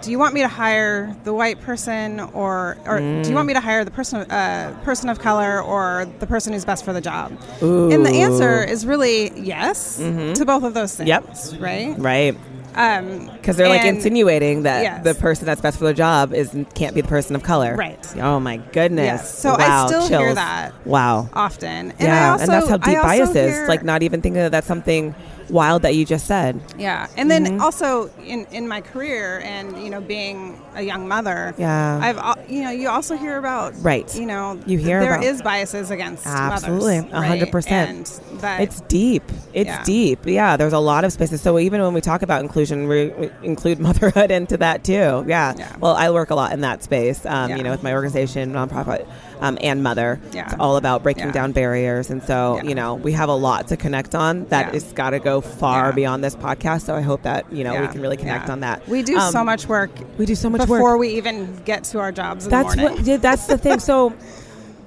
do 0.02 0.10
you 0.10 0.18
want 0.18 0.34
me 0.34 0.40
to 0.42 0.48
hire 0.48 1.16
the 1.24 1.32
white 1.32 1.60
person, 1.62 2.20
or, 2.20 2.76
or 2.84 2.98
do 2.98 3.22
you 3.28 3.34
want 3.34 3.46
me 3.46 3.54
to 3.54 3.60
hire 3.60 3.84
the 3.86 3.90
person, 3.90 4.20
uh, 4.30 4.76
person 4.84 5.08
of 5.08 5.18
color, 5.18 5.62
or 5.62 6.06
the 6.18 6.26
person 6.26 6.52
who's 6.52 6.64
best 6.64 6.84
for 6.84 6.92
the 6.92 7.00
job? 7.00 7.32
And 7.62 8.04
the 8.04 8.10
answer 8.10 8.62
is 8.62 8.84
really 8.84 9.32
yes 9.40 9.96
to 9.98 10.44
both 10.44 10.62
of 10.62 10.74
those 10.74 10.94
things. 10.94 11.08
Mm-hmm. 11.08 11.54
Yep. 11.54 11.60
Right. 11.62 11.94
right 11.98 12.36
Um, 12.76 13.30
because 13.36 13.56
they're 13.56 13.68
like 13.68 13.84
and- 13.84 13.96
insinuating 13.96 14.64
that 14.64 14.82
Yes. 14.82 15.04
the 15.04 15.14
person 15.14 15.46
that's 15.46 15.60
best 15.60 15.78
for 15.78 15.84
the 15.84 15.94
job 15.94 16.32
is 16.34 16.50
can't 16.74 16.94
be 16.94 17.00
the 17.00 17.08
person 17.08 17.36
of 17.36 17.42
color 17.42 17.74
Right. 17.76 17.98
oh 18.20 18.40
my 18.40 18.56
goodness 18.56 19.04
Yes. 19.04 19.38
So 19.38 19.50
I 19.50 19.58
wow 19.68 19.86
still 19.86 20.08
hear 20.08 20.34
that. 20.34 20.72
wow 20.84 21.28
often. 21.32 21.90
And 21.92 22.00
yeah 22.00 22.26
I 22.26 22.30
also, 22.30 22.42
and 22.44 22.52
that's 22.52 22.68
how 22.68 22.76
deep 22.78 23.00
bias 23.00 23.30
is 23.30 23.54
hear- 23.54 23.68
like 23.68 23.82
not 23.84 24.02
even 24.02 24.20
thinking 24.22 24.42
that 24.42 24.50
that's 24.52 24.66
something 24.66 25.14
wild 25.50 25.82
that 25.82 25.94
you 25.94 26.04
just 26.04 26.26
said 26.26 26.60
Yeah, 26.78 27.06
and 27.16 27.30
then 27.30 27.44
Mm-hmm. 27.44 27.60
also 27.60 28.10
in, 28.24 28.46
in 28.52 28.66
my 28.68 28.80
career 28.80 29.40
and 29.44 29.82
you 29.82 29.90
know 29.90 30.00
being 30.00 30.60
a 30.74 30.82
young 30.82 31.06
mother, 31.06 31.54
Yeah. 31.58 32.00
I've 32.02 32.50
you 32.50 32.62
know 32.64 32.70
you 32.70 32.88
also 32.88 33.16
hear 33.16 33.38
about 33.38 33.74
Right. 33.82 34.12
You 34.16 34.26
know, 34.26 34.58
You 34.66 34.78
hear 34.78 35.00
there 35.00 35.14
about- 35.14 35.24
is 35.24 35.42
biases 35.42 35.90
against 35.90 36.26
Absolutely, 36.26 36.98
hundred 37.10 37.50
percent. 37.52 38.20
It's 38.42 38.80
deep. 38.82 39.22
It's 39.52 39.68
Yeah. 39.68 39.82
deep. 39.84 40.20
Yeah, 40.26 40.56
there's 40.56 40.72
a 40.72 40.78
lot 40.78 41.04
of 41.04 41.12
spaces. 41.12 41.40
So 41.40 41.58
even 41.58 41.80
when 41.82 41.94
we 41.94 42.00
talk 42.00 42.22
about 42.22 42.40
inclusion, 42.42 42.88
we, 42.88 43.08
we 43.10 43.30
include 43.42 43.78
motherhood 43.88 44.30
into 44.30 44.56
that 44.58 44.84
too. 44.84 45.24
Yeah. 45.26 45.54
Yeah. 45.56 45.76
Well, 45.80 45.94
I 45.94 46.10
work 46.10 46.30
a 46.30 46.34
lot 46.34 46.52
in 46.52 46.60
that 46.62 46.82
space. 46.82 47.24
Um, 47.26 47.50
Yeah. 47.50 47.56
You 47.56 47.62
know, 47.62 47.70
with 47.70 47.82
my 47.82 47.92
organization, 47.94 48.52
nonprofit, 48.52 49.06
um, 49.44 49.58
and 49.60 49.82
mother. 49.82 50.18
Yeah. 50.32 50.44
It's 50.46 50.54
all 50.58 50.76
about 50.76 51.02
breaking 51.02 51.26
Yeah. 51.26 51.32
down 51.32 51.52
barriers, 51.52 52.10
and 52.10 52.22
so 52.22 52.56
Yeah. 52.56 52.68
you 52.68 52.74
know 52.74 52.94
we 52.94 53.12
have 53.12 53.28
a 53.28 53.34
lot 53.34 53.68
to 53.68 53.76
connect 53.76 54.14
on. 54.14 54.46
That 54.46 54.72
has 54.72 54.84
got 54.92 55.10
to 55.10 55.18
go 55.18 55.40
far 55.40 55.92
beyond 55.92 56.24
this 56.24 56.34
podcast. 56.34 56.82
So 56.86 56.94
I 56.94 57.02
hope 57.02 57.22
that 57.22 57.44
you 57.52 57.62
know 57.64 57.78
we 57.80 57.86
can 57.88 58.00
really 58.00 58.16
connect 58.16 58.48
on 58.48 58.60
that. 58.60 58.88
We 58.88 59.02
do 59.02 59.18
Um, 59.18 59.30
so 59.32 59.44
much 59.44 59.68
work. 59.68 59.90
We 60.18 60.24
do 60.26 60.34
so 60.34 60.48
much 60.48 60.60
work 60.60 60.68
before 60.78 60.96
we 60.96 61.08
even 61.10 61.56
get 61.64 61.84
to 61.84 61.98
our 62.00 62.10
jobs 62.12 62.46
in 62.46 62.50
that's 62.50 62.74
the 62.74 62.80
morning. 62.80 62.98
what 62.98 63.06
yeah, 63.06 63.16
that's 63.18 63.46
the 63.46 63.58
thing 63.58 63.78
so 63.90 64.12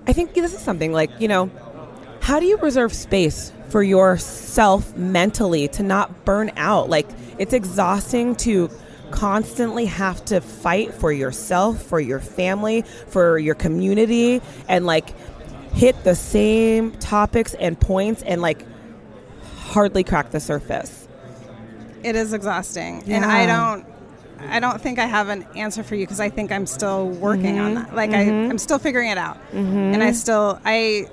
i 0.08 0.14
think 0.14 0.34
this 0.34 0.54
is 0.54 0.60
something 0.60 0.92
like 0.94 1.10
you 1.20 1.28
know 1.28 1.50
how 2.22 2.40
do 2.40 2.46
you 2.46 2.58
reserve 2.58 2.94
space 2.94 3.52
for 3.70 3.84
yourself 3.84 4.96
mentally 4.98 5.68
to 5.68 5.84
not 5.84 6.26
burn 6.26 6.50
out 6.58 6.90
like 6.90 7.08
it's 7.38 7.54
exhausting 7.54 8.36
to 8.36 8.70
constantly 9.12 9.86
have 9.86 10.24
to 10.26 10.42
fight 10.42 10.94
for 10.94 11.12
yourself 11.12 11.82
for 11.82 12.00
your 12.00 12.20
family 12.20 12.82
for 13.08 13.38
your 13.38 13.56
community 13.56 14.42
and 14.68 14.86
like 14.86 15.14
hit 15.74 16.04
the 16.04 16.16
same 16.16 16.92
topics 16.94 17.54
and 17.56 17.80
points 17.80 18.22
and 18.24 18.42
like 18.42 18.66
hardly 19.58 20.04
crack 20.04 20.32
the 20.32 20.40
surface 20.40 21.08
it 22.04 22.16
is 22.16 22.32
exhausting, 22.32 23.04
and 23.08 23.26
I 23.26 23.46
don't. 23.48 23.86
I 24.50 24.60
don't 24.60 24.80
think 24.80 25.00
I 25.00 25.08
have 25.08 25.30
an 25.30 25.46
answer 25.56 25.82
for 25.84 25.96
you 25.96 26.06
because 26.06 26.20
I 26.20 26.30
think 26.30 26.52
I'm 26.52 26.68
still 26.68 27.10
working 27.10 27.58
on 27.60 27.74
Mm-hmm. 27.74 27.84
that. 27.86 27.96
Like 27.96 28.12
I, 28.12 28.22
I'm 28.22 28.60
still 28.60 28.78
figuring 28.78 29.10
it 29.10 29.18
out, 29.18 29.38
and 29.52 30.02
I 30.02 30.12
still 30.12 30.62
I 30.64 31.10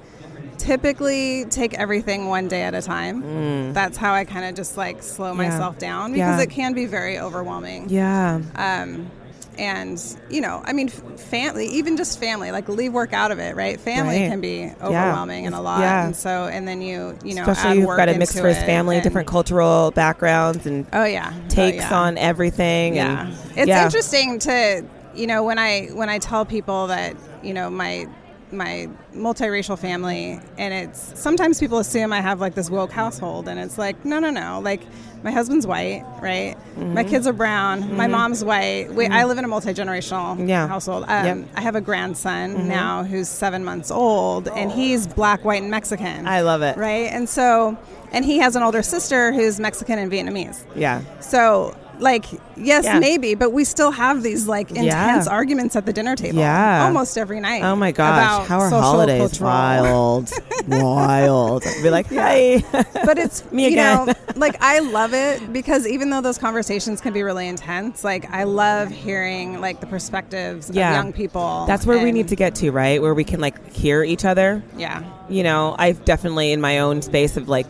typically 0.64 1.44
take 1.46 1.74
everything 1.74 2.28
one 2.28 2.48
day 2.48 2.62
at 2.62 2.74
a 2.74 2.82
time. 2.82 3.72
That's 3.74 3.96
how 3.98 4.12
I 4.14 4.24
kind 4.24 4.44
of 4.46 4.54
just 4.54 4.76
like 4.76 5.02
slow 5.02 5.32
Mm. 5.34 5.42
Yeah. 5.42 5.48
myself 5.50 5.78
down 5.78 6.12
because 6.12 6.38
Yeah. 6.38 6.42
it 6.42 6.50
can 6.50 6.72
be 6.72 6.86
very 6.86 7.18
overwhelming. 7.18 7.88
yeah 7.88 8.40
Um, 8.56 9.10
and 9.58 10.00
you 10.30 10.40
know, 10.40 10.62
I 10.64 10.72
mean, 10.72 10.88
family, 10.88 11.66
even 11.66 11.96
just 11.96 12.18
family, 12.18 12.50
like 12.50 12.68
leave 12.68 12.92
work 12.92 13.12
out 13.12 13.30
of 13.30 13.38
it, 13.38 13.54
right? 13.54 13.78
Family 13.80 14.20
Right. 14.22 14.30
can 14.30 14.40
be 14.40 14.72
overwhelming 14.82 15.46
and 15.46 15.54
a 15.54 15.60
lot, 15.60 15.80
Yeah. 15.80 16.06
and 16.06 16.16
so 16.16 16.46
and 16.46 16.66
then 16.66 16.80
you 16.82 17.16
you 17.22 17.34
know, 17.34 17.42
Especially 17.42 17.70
add 17.70 17.76
you've 17.76 17.86
work 17.86 17.98
got 17.98 18.08
a 18.08 18.18
mixed 18.18 18.40
race 18.40 18.58
family, 18.64 19.00
different 19.00 19.28
cultural 19.28 19.90
backgrounds, 19.92 20.66
and 20.66 20.86
Oh 20.92 21.04
yeah, 21.04 21.30
Oh, 21.32 21.48
takes 21.48 21.84
yeah. 21.84 21.94
on 21.94 22.18
everything. 22.18 22.96
Yeah, 22.96 23.26
and, 23.26 23.34
it's 23.54 23.68
yeah. 23.68 23.84
interesting 23.84 24.38
to 24.40 24.82
you 25.14 25.26
know 25.28 25.44
when 25.44 25.58
I 25.58 25.86
when 25.92 26.08
I 26.08 26.18
tell 26.18 26.44
people 26.44 26.88
that 26.88 27.14
you 27.42 27.54
know 27.54 27.70
my 27.70 28.08
my 28.56 28.88
multiracial 29.14 29.78
family, 29.78 30.40
and 30.58 30.74
it's 30.74 31.18
sometimes 31.18 31.58
people 31.60 31.78
assume 31.78 32.12
I 32.12 32.20
have 32.20 32.40
like 32.40 32.54
this 32.54 32.70
woke 32.70 32.90
household, 32.92 33.48
and 33.48 33.58
it's 33.60 33.78
like 33.78 34.04
no 34.04 34.18
no 34.18 34.30
no 34.30 34.60
like. 34.62 34.82
My 35.22 35.30
husband's 35.30 35.66
white, 35.66 36.04
right? 36.20 36.54
Mm-hmm. 36.76 36.92
My 36.92 37.02
kids 37.02 37.26
are 37.26 37.32
brown. 37.32 37.96
My 37.96 38.06
mom's 38.06 38.44
white. 38.44 38.92
We, 38.92 39.06
I 39.06 39.24
live 39.24 39.38
in 39.38 39.44
a 39.46 39.48
multi 39.48 39.72
generational 39.72 40.46
Yeah. 40.46 40.68
household. 40.68 41.04
Um, 41.04 41.08
Yep. 41.24 41.36
Mm-hmm. 41.38 41.56
I 41.56 41.60
have 41.62 41.76
a 41.76 41.80
grandson 41.80 42.68
now 42.68 43.04
who's 43.04 43.26
seven 43.30 43.64
months 43.64 43.90
old, 43.90 44.48
and 44.48 44.70
he's 44.70 45.06
black, 45.06 45.42
white, 45.42 45.62
and 45.62 45.70
Mexican. 45.70 46.28
I 46.28 46.42
love 46.42 46.60
it. 46.60 46.76
right? 46.76 47.08
And 47.10 47.26
so, 47.26 47.74
and 48.12 48.22
he 48.22 48.36
has 48.40 48.54
an 48.54 48.62
older 48.62 48.82
sister 48.82 49.32
who's 49.32 49.58
Mexican 49.58 49.98
and 49.98 50.12
Vietnamese. 50.12 50.62
Yeah. 50.76 51.00
So, 51.20 51.74
like, 52.00 52.26
yes, 52.56 52.84
Yeah. 52.84 52.98
maybe, 52.98 53.34
but 53.34 53.50
we 53.52 53.64
still 53.64 53.90
have 53.90 54.22
these 54.22 54.46
like 54.48 54.70
intense 54.70 55.26
Yeah. 55.26 55.32
arguments 55.32 55.76
at 55.76 55.86
the 55.86 55.92
dinner 55.92 56.16
table. 56.16 56.38
Yeah. 56.38 56.84
almost 56.84 57.16
every 57.18 57.40
night. 57.40 57.62
Oh 57.62 57.76
my 57.76 57.92
gosh, 57.92 58.18
about 58.18 58.46
how 58.46 58.60
are 58.60 58.70
holidays 58.70 59.18
cultural- 59.20 59.50
wild, 59.50 60.30
wild? 60.68 61.64
I'd 61.66 61.82
be 61.82 61.90
like, 61.90 62.06
hey, 62.06 62.62
But 63.04 63.18
it's 63.18 63.44
Me 63.52 63.68
you 63.68 63.76
know, 63.76 64.02
again. 64.04 64.16
like 64.36 64.56
I 64.60 64.80
love 64.80 65.14
it 65.14 65.52
because 65.52 65.86
even 65.86 66.10
though 66.10 66.20
those 66.20 66.38
conversations 66.38 67.00
can 67.00 67.12
be 67.12 67.22
really 67.22 67.46
intense, 67.48 68.04
like 68.04 68.30
I 68.32 68.44
love 68.44 68.90
hearing 68.90 69.60
like 69.60 69.80
the 69.80 69.86
perspectives 69.86 70.68
of 70.70 70.76
young 70.76 71.12
people. 71.12 71.64
that's 71.66 71.86
where 71.86 72.02
we 72.02 72.12
need 72.12 72.28
to 72.28 72.36
get 72.36 72.54
to, 72.56 72.70
right? 72.70 73.00
Where 73.00 73.14
we 73.14 73.24
can 73.24 73.40
like 73.40 73.72
hear 73.72 74.02
each 74.02 74.24
other. 74.24 74.62
Yeah, 74.76 75.02
You 75.28 75.42
know, 75.42 75.74
I've 75.78 76.04
definitely 76.04 76.52
in 76.52 76.60
my 76.60 76.78
own 76.80 77.02
space 77.02 77.36
of 77.36 77.48
like 77.48 77.68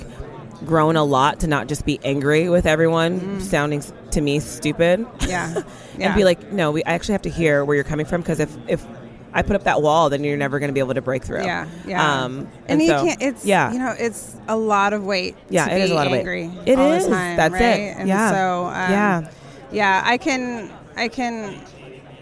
grown 0.64 0.96
a 0.96 1.04
lot 1.04 1.40
to 1.40 1.46
not 1.46 1.66
just 1.68 1.84
be 1.84 2.00
angry 2.04 2.48
with 2.48 2.66
everyone 2.66 3.40
sounding 3.40 3.82
to 4.12 4.20
me 4.20 4.40
stupid. 4.40 5.00
Mm. 5.00 5.28
yeah, 5.28 5.54
yeah. 5.98 6.06
and 6.06 6.14
be 6.14 6.24
like, 6.24 6.52
no, 6.52 6.70
we 6.70 6.84
I 6.84 6.92
actually 6.92 7.12
have 7.12 7.22
to 7.22 7.30
hear 7.30 7.64
where 7.64 7.74
you're 7.74 7.84
coming 7.84 8.06
from 8.06 8.20
because 8.20 8.40
if 8.40 8.56
if 8.68 8.84
I 9.32 9.42
put 9.42 9.56
up 9.56 9.64
that 9.64 9.82
wall, 9.82 10.10
then 10.10 10.22
you're 10.22 10.36
never 10.36 10.60
going 10.60 10.68
to 10.68 10.72
be 10.72 10.78
able 10.78 10.94
to 10.94 11.02
break 11.02 11.24
through. 11.24 11.42
Yeah, 11.42 11.68
yeah. 11.86 12.22
Um, 12.22 12.48
and, 12.68 12.80
you 12.80 12.88
so, 12.88 13.04
can't. 13.04 13.20
It's 13.20 13.44
yeah, 13.44 13.72
You 13.72 13.80
know, 13.80 13.94
it's 13.98 14.36
a 14.46 14.56
lot 14.56 14.92
of 14.92 15.04
weight. 15.04 15.36
Yeah, 15.50 15.66
to 15.66 15.74
it 15.74 15.80
is 15.82 15.90
a 15.90 15.94
lot 15.94 16.06
of 16.06 16.12
weight. 16.12 16.18
angry 16.20 16.52
It 16.66 16.78
all 16.78 16.92
is. 16.92 17.04
The 17.04 17.10
time, 17.10 17.36
That's 17.36 17.54
it. 17.56 17.60
And 17.98 18.08
Yeah. 18.08 18.30
So 18.30 18.66
um, 18.66 18.92
Yeah. 18.92 19.30
yeah. 19.72 20.02
I 20.04 20.16
can. 20.18 20.72
I 20.96 21.08
can 21.08 21.60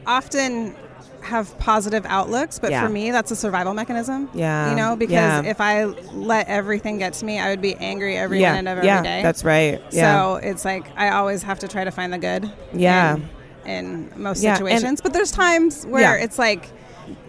often 0.06 0.74
have 1.23 1.57
positive 1.59 2.05
outlooks, 2.07 2.59
but 2.59 2.71
Yeah. 2.71 2.83
for 2.83 2.88
me, 2.88 3.11
that's 3.11 3.31
a 3.31 3.37
survival 3.37 3.75
mechanism. 3.75 4.29
Yeah. 4.35 4.71
You 4.71 4.76
know, 4.76 4.97
because 4.97 5.12
Yeah. 5.12 5.43
if 5.43 5.61
I 5.61 5.85
let 5.85 6.49
everything 6.49 6.99
get 6.99 7.12
to 7.14 7.25
me, 7.25 7.38
I 7.38 7.50
would 7.50 7.61
be 7.62 7.75
angry 7.76 8.17
every 8.17 8.41
yeah, 8.41 8.55
minute 8.55 8.71
of 8.73 8.79
every 8.79 8.88
yeah, 8.88 9.02
day. 9.02 9.23
that's 9.23 9.45
right. 9.45 9.81
Yeah, 9.91 10.21
So 10.21 10.37
it's 10.37 10.64
like 10.64 10.85
I 10.97 11.11
always 11.11 11.43
have 11.45 11.61
to 11.61 11.69
try 11.69 11.85
to 11.85 11.91
find 11.91 12.12
the 12.12 12.19
good. 12.19 12.50
Yeah. 12.73 13.17
In, 13.64 14.11
in 14.12 14.12
most 14.17 14.43
Yeah, 14.43 14.50
and- 14.50 14.59
situations, 14.59 15.00
but 15.00 15.12
there's 15.12 15.31
times 15.31 15.87
where 15.87 16.17
it's 16.19 16.38
like 16.38 16.69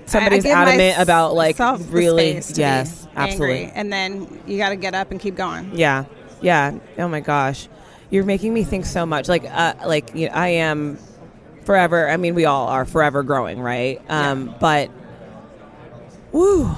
somebody's 0.05 0.45
adamant 0.45 0.97
about 0.99 1.33
like 1.35 1.57
really, 1.89 2.33
space 2.33 2.47
to 2.47 2.53
be 2.55 2.61
yes, 2.61 3.07
absolutely. 3.15 3.71
and 3.75 3.91
then 3.93 4.41
you 4.47 4.57
got 4.57 4.69
to 4.69 4.75
get 4.75 4.93
up 4.95 5.11
and 5.11 5.19
keep 5.19 5.35
going. 5.35 5.71
Yeah, 5.73 6.05
yeah. 6.41 6.71
Oh 6.97 7.07
my 7.07 7.19
gosh, 7.21 7.67
you're 8.09 8.25
making 8.25 8.53
me 8.53 8.63
think 8.63 8.85
so 8.85 9.05
much. 9.05 9.29
Like, 9.29 9.45
uh, 9.49 9.73
like 9.85 10.13
you 10.15 10.27
know, 10.27 10.33
I 10.33 10.47
am 10.49 10.97
forever. 11.65 12.09
I 12.09 12.17
mean, 12.17 12.35
we 12.35 12.45
all 12.45 12.67
are 12.67 12.85
forever 12.85 13.23
growing, 13.23 13.59
right? 13.61 14.01
Um, 14.09 14.53
But, 14.59 14.89
woo, 16.31 16.69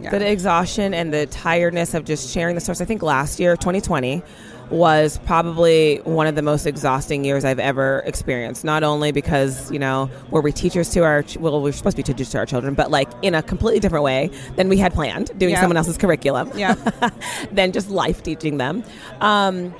Yeah. 0.00 0.10
the 0.10 0.30
exhaustion 0.30 0.92
and 0.94 1.12
the 1.12 1.26
tiredness 1.26 1.94
of 1.94 2.04
just 2.04 2.30
sharing 2.32 2.54
the 2.54 2.60
source. 2.60 2.80
I 2.80 2.84
think 2.84 3.02
last 3.02 3.40
year, 3.40 3.56
2020, 3.56 4.22
was 4.68 5.18
probably 5.24 5.98
one 6.02 6.26
of 6.26 6.34
the 6.34 6.42
most 6.42 6.66
exhausting 6.66 7.24
years 7.24 7.44
I've 7.44 7.60
ever 7.60 8.02
experienced. 8.04 8.64
Not 8.64 8.82
only 8.82 9.12
because 9.12 9.70
you 9.70 9.78
know 9.78 10.10
were 10.32 10.40
we 10.40 10.50
teachers 10.50 10.90
to 10.90 11.04
our 11.04 11.24
well 11.38 11.62
we 11.62 11.70
are 11.70 11.72
supposed 11.72 11.96
to 11.96 12.02
be 12.02 12.12
teachers 12.12 12.30
to 12.30 12.38
our 12.38 12.46
children, 12.46 12.74
but 12.74 12.90
like 12.90 13.08
in 13.22 13.36
a 13.36 13.42
completely 13.44 13.78
different 13.78 14.02
way 14.04 14.28
than 14.56 14.68
we 14.68 14.76
had 14.76 14.92
planned, 14.92 15.30
doing 15.38 15.52
Yeah. 15.52 15.60
someone 15.60 15.76
else's 15.76 15.96
curriculum. 15.96 16.50
Yeah. 16.56 16.74
than 17.52 17.70
just 17.70 17.90
life 17.90 18.24
teaching 18.24 18.56
them. 18.56 18.82
Um, 19.20 19.72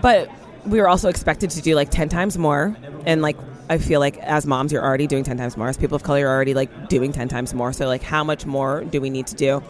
but 0.00 0.30
we 0.66 0.80
were 0.80 0.88
also 0.88 1.08
expected 1.08 1.50
to 1.50 1.62
do 1.62 1.74
like 1.74 1.90
10 1.90 2.08
times 2.08 2.36
more. 2.38 2.76
And 3.06 3.22
like, 3.22 3.36
I 3.70 3.78
feel 3.78 4.00
like 4.00 4.18
as 4.18 4.46
moms, 4.46 4.72
you're 4.72 4.84
already 4.84 5.06
doing 5.06 5.24
10 5.24 5.36
times 5.36 5.56
more. 5.56 5.68
As 5.68 5.76
people 5.76 5.96
of 5.96 6.02
color, 6.02 6.20
you're 6.20 6.30
already 6.30 6.54
like 6.54 6.88
doing 6.88 7.12
10 7.12 7.28
times 7.28 7.54
more. 7.54 7.72
So, 7.72 7.86
like, 7.86 8.02
how 8.02 8.24
much 8.24 8.46
more 8.46 8.82
do 8.84 9.00
we 9.00 9.10
need 9.10 9.26
to 9.28 9.34
do? 9.34 9.62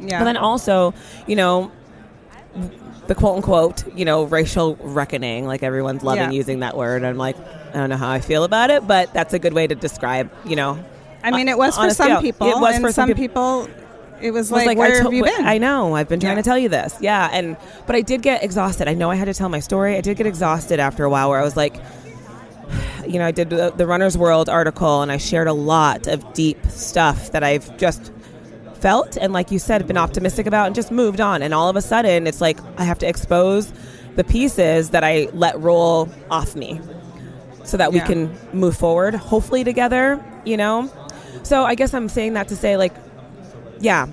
Yeah. 0.00 0.18
But 0.18 0.24
then 0.26 0.36
also, 0.36 0.92
you 1.26 1.36
know, 1.36 1.72
the 3.06 3.14
quote 3.14 3.36
unquote, 3.36 3.84
you 3.96 4.04
know, 4.04 4.24
racial 4.24 4.76
reckoning, 4.80 5.46
like 5.46 5.62
everyone's 5.62 6.02
loving 6.02 6.24
Yeah. 6.24 6.30
using 6.30 6.60
that 6.60 6.76
word. 6.76 7.04
I'm 7.04 7.16
like, 7.16 7.36
I 7.70 7.72
don't 7.78 7.90
know 7.90 7.96
how 7.96 8.10
I 8.10 8.20
feel 8.20 8.44
about 8.44 8.70
it, 8.70 8.86
but 8.86 9.12
that's 9.12 9.32
a 9.34 9.38
good 9.38 9.52
way 9.52 9.66
to 9.66 9.74
describe, 9.74 10.30
you 10.44 10.56
know. 10.56 10.78
I 11.22 11.30
mean, 11.30 11.48
it 11.48 11.52
uh, 11.52 11.58
was 11.58 11.76
on 11.78 11.88
for 11.88 11.94
some 11.94 12.20
people. 12.22 12.48
It 12.48 12.60
was 12.60 12.74
and 12.76 12.84
for 12.84 12.92
some 12.92 13.08
some 13.08 13.16
peop- 13.16 13.30
people. 13.30 13.68
It 14.20 14.30
was, 14.30 14.50
was 14.50 14.64
like, 14.64 14.78
where 14.78 14.96
to- 14.96 15.02
have 15.04 15.12
you 15.12 15.24
been? 15.24 15.44
I 15.46 15.58
know. 15.58 15.94
I've 15.94 16.08
been 16.08 16.20
trying 16.20 16.36
Yeah. 16.36 16.42
to 16.42 16.48
tell 16.48 16.58
you 16.58 16.68
this. 16.68 16.94
Yeah, 17.00 17.28
and 17.32 17.56
but 17.86 17.94
I 17.96 18.00
did 18.00 18.22
get 18.22 18.42
exhausted. 18.42 18.88
I 18.88 18.94
know 18.94 19.10
I 19.10 19.14
had 19.16 19.26
to 19.26 19.34
tell 19.34 19.48
my 19.48 19.60
story. 19.60 19.96
I 19.96 20.00
did 20.00 20.16
get 20.16 20.26
exhausted 20.26 20.80
after 20.80 21.04
a 21.04 21.10
while, 21.10 21.28
where 21.30 21.38
I 21.40 21.44
was 21.44 21.56
like, 21.56 21.76
you 23.06 23.18
know, 23.18 23.26
I 23.26 23.30
did 23.30 23.50
the, 23.50 23.72
the 23.76 23.86
Runner's 23.86 24.16
World 24.16 24.48
article, 24.48 25.02
and 25.02 25.12
I 25.12 25.16
shared 25.18 25.48
a 25.48 25.52
lot 25.52 26.06
of 26.06 26.32
deep 26.32 26.64
stuff 26.68 27.30
that 27.32 27.42
I've 27.44 27.76
just 27.76 28.12
felt 28.80 29.16
and, 29.16 29.32
like 29.32 29.50
you 29.50 29.58
said, 29.58 29.86
been 29.86 29.96
optimistic 29.96 30.46
about, 30.46 30.66
and 30.66 30.74
just 30.74 30.90
moved 30.90 31.20
on. 31.20 31.42
And 31.42 31.52
all 31.54 31.68
of 31.68 31.76
a 31.76 31.82
sudden, 31.82 32.26
it's 32.26 32.40
like 32.40 32.58
I 32.78 32.84
have 32.84 32.98
to 33.00 33.08
expose 33.08 33.72
the 34.16 34.24
pieces 34.24 34.90
that 34.90 35.04
I 35.04 35.28
let 35.32 35.58
roll 35.60 36.08
off 36.30 36.56
me, 36.56 36.80
so 37.64 37.76
that 37.76 37.92
we 37.92 38.00
can 38.00 38.34
move 38.52 38.76
forward, 38.76 39.14
hopefully 39.14 39.62
together. 39.64 40.24
You 40.44 40.56
know. 40.56 40.90
So 41.42 41.64
I 41.64 41.74
guess 41.74 41.92
I'm 41.94 42.08
saying 42.08 42.32
that 42.34 42.48
to 42.48 42.56
say, 42.56 42.76
like, 42.76 42.92
yeah, 43.80 44.06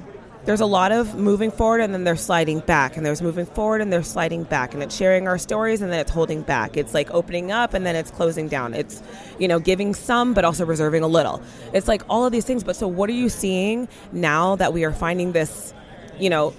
there's 0.45 0.59
a 0.59 0.65
lot 0.65 0.91
of 0.91 1.15
moving 1.15 1.51
forward 1.51 1.79
and 1.79 1.93
then 1.93 2.03
they're 2.03 2.15
sliding 2.17 2.59
back, 2.59 2.97
and 2.97 3.05
there's 3.05 3.21
moving 3.21 3.45
forward 3.45 3.81
and 3.81 3.93
they're 3.93 4.03
sliding 4.03 4.43
back, 4.43 4.73
and 4.73 4.83
it's 4.83 4.95
sharing 4.95 5.27
our 5.27 5.37
stories 5.37 5.81
and 5.81 5.91
then 5.91 5.99
it's 5.99 6.11
holding 6.11 6.41
back. 6.41 6.75
It's 6.75 6.93
like 6.93 7.09
opening 7.11 7.51
up 7.51 7.73
and 7.73 7.85
then 7.85 7.95
it's 7.95 8.11
closing 8.11 8.47
down. 8.49 8.73
It's, 8.73 9.01
you 9.39 9.47
know, 9.47 9.59
giving 9.59 9.93
some 9.93 10.33
but 10.33 10.43
also 10.43 10.65
reserving 10.65 11.03
a 11.03 11.07
little. 11.07 11.41
It's 11.73 11.87
like 11.87 12.01
all 12.09 12.25
of 12.25 12.31
these 12.31 12.45
things. 12.45 12.63
But 12.63 12.75
so, 12.75 12.87
what 12.87 13.09
are 13.09 13.13
you 13.13 13.29
seeing 13.29 13.87
now 14.11 14.55
that 14.57 14.73
we 14.73 14.83
are 14.83 14.91
finding 14.91 15.31
this, 15.31 15.73
you 16.19 16.29
know, 16.29 16.53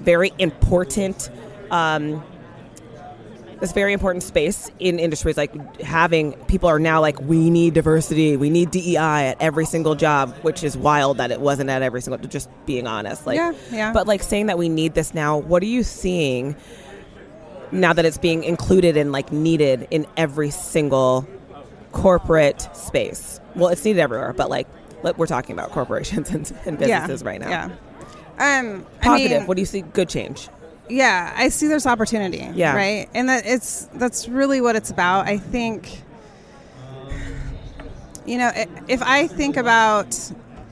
very 0.00 0.32
important, 0.38 1.30
um, 1.70 2.22
this 3.60 3.72
very 3.72 3.92
important 3.92 4.22
space 4.22 4.70
in 4.78 4.98
industries 4.98 5.36
like 5.36 5.80
having 5.80 6.32
people 6.44 6.68
are 6.68 6.78
now 6.78 7.00
like 7.00 7.20
we 7.20 7.50
need 7.50 7.74
diversity 7.74 8.36
we 8.36 8.50
need 8.50 8.70
dei 8.70 8.96
at 8.96 9.40
every 9.40 9.66
single 9.66 9.94
job 9.94 10.34
which 10.42 10.62
is 10.62 10.76
wild 10.76 11.18
that 11.18 11.30
it 11.30 11.40
wasn't 11.40 11.68
at 11.68 11.82
every 11.82 12.00
single 12.00 12.18
just 12.28 12.48
being 12.66 12.86
honest 12.86 13.26
like. 13.26 13.36
Yeah, 13.36 13.52
yeah. 13.70 13.92
but 13.92 14.06
like 14.06 14.22
saying 14.22 14.46
that 14.46 14.58
we 14.58 14.68
need 14.68 14.94
this 14.94 15.14
now 15.14 15.38
what 15.38 15.62
are 15.62 15.66
you 15.66 15.82
seeing 15.82 16.54
now 17.72 17.92
that 17.92 18.04
it's 18.04 18.18
being 18.18 18.44
included 18.44 18.96
and 18.96 19.12
like 19.12 19.32
needed 19.32 19.86
in 19.90 20.06
every 20.16 20.50
single 20.50 21.26
corporate 21.92 22.68
space? 22.76 23.40
Well 23.54 23.68
it's 23.68 23.84
needed 23.84 24.00
everywhere 24.00 24.32
but 24.32 24.50
like 24.50 24.68
we're 25.16 25.26
talking 25.26 25.52
about 25.52 25.70
corporations 25.70 26.30
and, 26.30 26.52
and 26.64 26.78
businesses 26.78 27.22
right 27.22 27.40
now. 27.40 27.48
Yeah. 27.48 27.70
Um, 28.40 28.86
positive. 29.00 29.32
I 29.32 29.38
mean, 29.38 29.46
what 29.48 29.56
do 29.56 29.62
you 29.62 29.66
see? 29.66 29.80
Good 29.82 30.08
change 30.08 30.48
yeah, 30.88 31.32
I 31.36 31.48
see 31.48 31.66
there's 31.66 31.86
opportunity. 31.86 32.48
Yeah. 32.54 32.74
Right. 32.74 33.08
And 33.14 33.28
that 33.28 33.46
it's 33.46 33.86
that's 33.94 34.28
really 34.28 34.60
what 34.60 34.76
it's 34.76 34.90
about. 34.90 35.26
I 35.26 35.38
think. 35.38 36.02
You 38.26 38.36
know, 38.36 38.50
if 38.88 39.02
I 39.02 39.26
think 39.26 39.56
about 39.56 40.14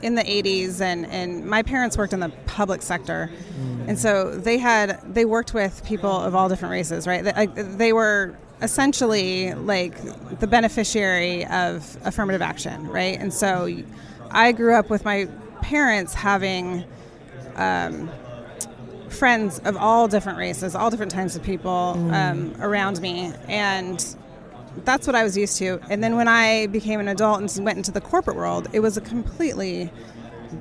in 0.02 0.14
the 0.14 0.22
80s 0.22 0.80
and, 0.82 1.06
and 1.06 1.46
my 1.46 1.62
parents 1.62 1.96
worked 1.96 2.12
in 2.12 2.20
the 2.20 2.28
public 2.46 2.82
sector 2.82 3.30
and 3.88 3.98
so 3.98 4.30
they 4.30 4.58
had 4.58 5.00
they 5.14 5.24
worked 5.24 5.54
with 5.54 5.82
people 5.86 6.10
of 6.10 6.34
all 6.34 6.48
different 6.48 6.70
races 6.72 7.06
right 7.06 7.24
they, 7.24 7.32
like, 7.32 7.54
they 7.54 7.92
were 7.92 8.36
essentially 8.60 9.54
like 9.54 9.96
the 10.38 10.46
beneficiary 10.46 11.46
of 11.46 11.96
affirmative 12.04 12.42
action 12.42 12.86
right 12.88 13.18
and 13.18 13.32
so 13.32 13.74
i 14.30 14.52
grew 14.52 14.74
up 14.74 14.90
with 14.90 15.04
my 15.04 15.26
parents 15.62 16.12
having 16.12 16.84
um, 17.56 18.10
friends 19.08 19.58
of 19.60 19.76
all 19.76 20.08
different 20.08 20.38
races, 20.38 20.74
all 20.74 20.90
different 20.90 21.12
types 21.12 21.36
of 21.36 21.42
people 21.42 21.94
um, 22.12 22.54
around 22.60 23.00
me, 23.00 23.32
and 23.48 24.16
that's 24.84 25.06
what 25.06 25.16
I 25.16 25.22
was 25.22 25.36
used 25.36 25.56
to. 25.58 25.80
And 25.88 26.02
then 26.04 26.16
when 26.16 26.28
I 26.28 26.66
became 26.66 27.00
an 27.00 27.08
adult 27.08 27.40
and 27.40 27.64
went 27.64 27.78
into 27.78 27.92
the 27.92 28.00
corporate 28.00 28.36
world, 28.36 28.68
it 28.72 28.80
was 28.80 28.96
a 28.96 29.00
completely 29.00 29.90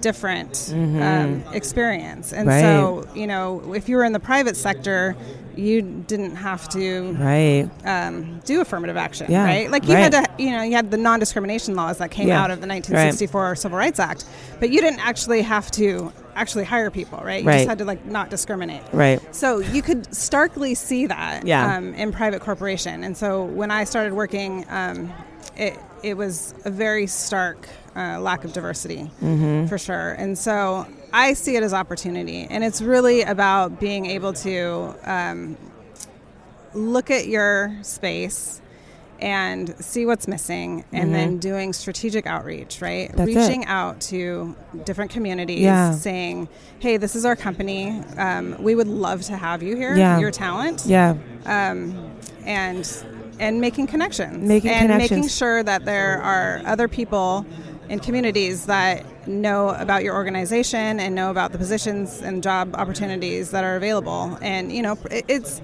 different 0.02 0.72
um, 0.74 1.44
experience. 1.54 2.34
And 2.34 2.48
so, 2.62 3.08
you 3.14 3.28
know, 3.28 3.74
if 3.74 3.90
you 3.90 3.98
were 3.98 4.04
in 4.04 4.14
the 4.14 4.20
private 4.20 4.56
sector, 4.58 5.16
you 5.58 5.82
didn't 5.82 6.36
have 6.36 6.68
to 6.70 7.14
Right. 7.14 7.70
um, 7.86 8.40
do 8.46 8.62
affirmative 8.62 8.98
action, 8.98 9.28
Yeah, 9.30 9.44
right? 9.44 9.70
Like 9.72 9.88
you 9.88 9.96
had 9.96 10.12
to, 10.14 10.26
you 10.38 10.52
know, 10.52 10.62
you 10.64 10.74
had 10.76 10.92
the 10.92 10.98
non-discrimination 10.98 11.76
laws 11.76 11.98
that 12.00 12.12
came 12.12 12.28
Yeah, 12.28 12.42
out 12.44 12.52
of 12.52 12.62
the 12.62 12.68
1964 12.68 13.56
Civil 13.56 13.78
Rights 13.78 14.00
Act, 14.00 14.26
but 14.60 14.70
you 14.70 14.82
didn't 14.82 15.00
actually 15.00 15.42
have 15.44 15.72
to 15.72 16.12
actually 16.36 16.66
hire 16.66 16.92
people, 16.92 17.20
right? 17.24 17.42
You 17.44 17.48
Right. 17.48 17.58
just 17.60 17.70
had 17.70 17.78
to 17.80 17.86
like 17.86 18.06
not 18.06 18.30
discriminate. 18.30 18.82
Right. 18.92 19.20
So 19.34 19.60
you 19.60 19.82
could 19.82 20.14
starkly 20.14 20.76
see 20.76 21.06
that 21.08 21.46
Yeah. 21.46 21.76
um, 21.78 21.94
in 21.94 22.12
private 22.12 22.42
corporation. 22.42 23.04
And 23.04 23.16
so 23.16 23.44
when 23.44 23.72
I 23.72 23.84
started 23.86 24.14
working, 24.14 24.66
um, 24.70 25.14
it, 25.56 25.80
it 26.04 26.18
was 26.18 26.54
a 26.66 26.70
very 26.70 27.08
stark 27.08 27.68
uh, 27.96 28.20
lack 28.20 28.44
of 28.44 28.52
diversity 28.52 29.10
Mm-hmm. 29.24 29.68
for 29.68 29.78
sure. 29.78 30.12
And 30.20 30.38
so 30.38 30.86
I 31.16 31.34
see 31.34 31.56
it 31.56 31.64
as 31.64 31.74
opportunity. 31.74 32.46
And 32.50 32.62
it's 32.64 32.82
really 32.82 33.22
about 33.22 33.80
being 33.80 34.06
able 34.06 34.34
to 34.34 34.94
um, 35.06 35.58
look 36.74 37.10
at 37.10 37.28
your 37.28 37.74
space 37.84 38.62
and 39.22 39.74
see 39.80 40.06
what's 40.06 40.28
missing 40.28 40.84
and 40.92 41.16
then 41.16 41.38
doing 41.38 41.72
strategic 41.72 42.28
outreach 42.28 42.82
right 42.82 43.08
Mm-hmm. 43.08 43.18
That's 43.18 43.32
it. 43.32 43.36
reaching 43.38 43.66
out 43.66 44.02
to 44.02 44.54
different 44.84 45.10
communities 45.10 45.62
Yeah. 45.62 45.94
saying 45.94 46.50
hey 46.80 46.98
this 46.98 47.16
is 47.16 47.24
our 47.24 47.38
company 47.38 48.02
um, 48.18 48.62
we 48.62 48.76
would 48.76 48.90
love 48.90 49.22
to 49.24 49.38
have 49.38 49.64
you 49.64 49.78
here 49.78 49.96
Yeah. 49.96 50.20
your 50.20 50.32
talent 50.32 50.84
Yeah. 50.86 51.16
um, 51.46 52.12
and 52.44 52.86
and 53.40 53.62
making 53.62 53.88
connections 53.88 54.46
Making 54.46 54.72
and 54.72 54.90
making 54.98 55.30
sure 55.30 55.64
that 55.64 55.86
there 55.86 56.22
are 56.22 56.62
other 56.66 56.90
people 56.90 57.46
in 57.90 58.00
communities 58.00 58.66
that 58.66 59.06
know 59.28 59.70
about 59.70 60.04
your 60.04 60.16
organization 60.16 61.00
and 61.00 61.16
know 61.16 61.30
about 61.32 61.52
the 61.52 61.58
positions 61.58 62.22
and 62.22 62.44
job 62.44 62.76
opportunities 62.76 63.52
that 63.52 63.64
are 63.64 63.76
available 63.76 64.38
and 64.42 64.72
you 64.72 64.82
know 64.82 64.98
it's 65.10 65.62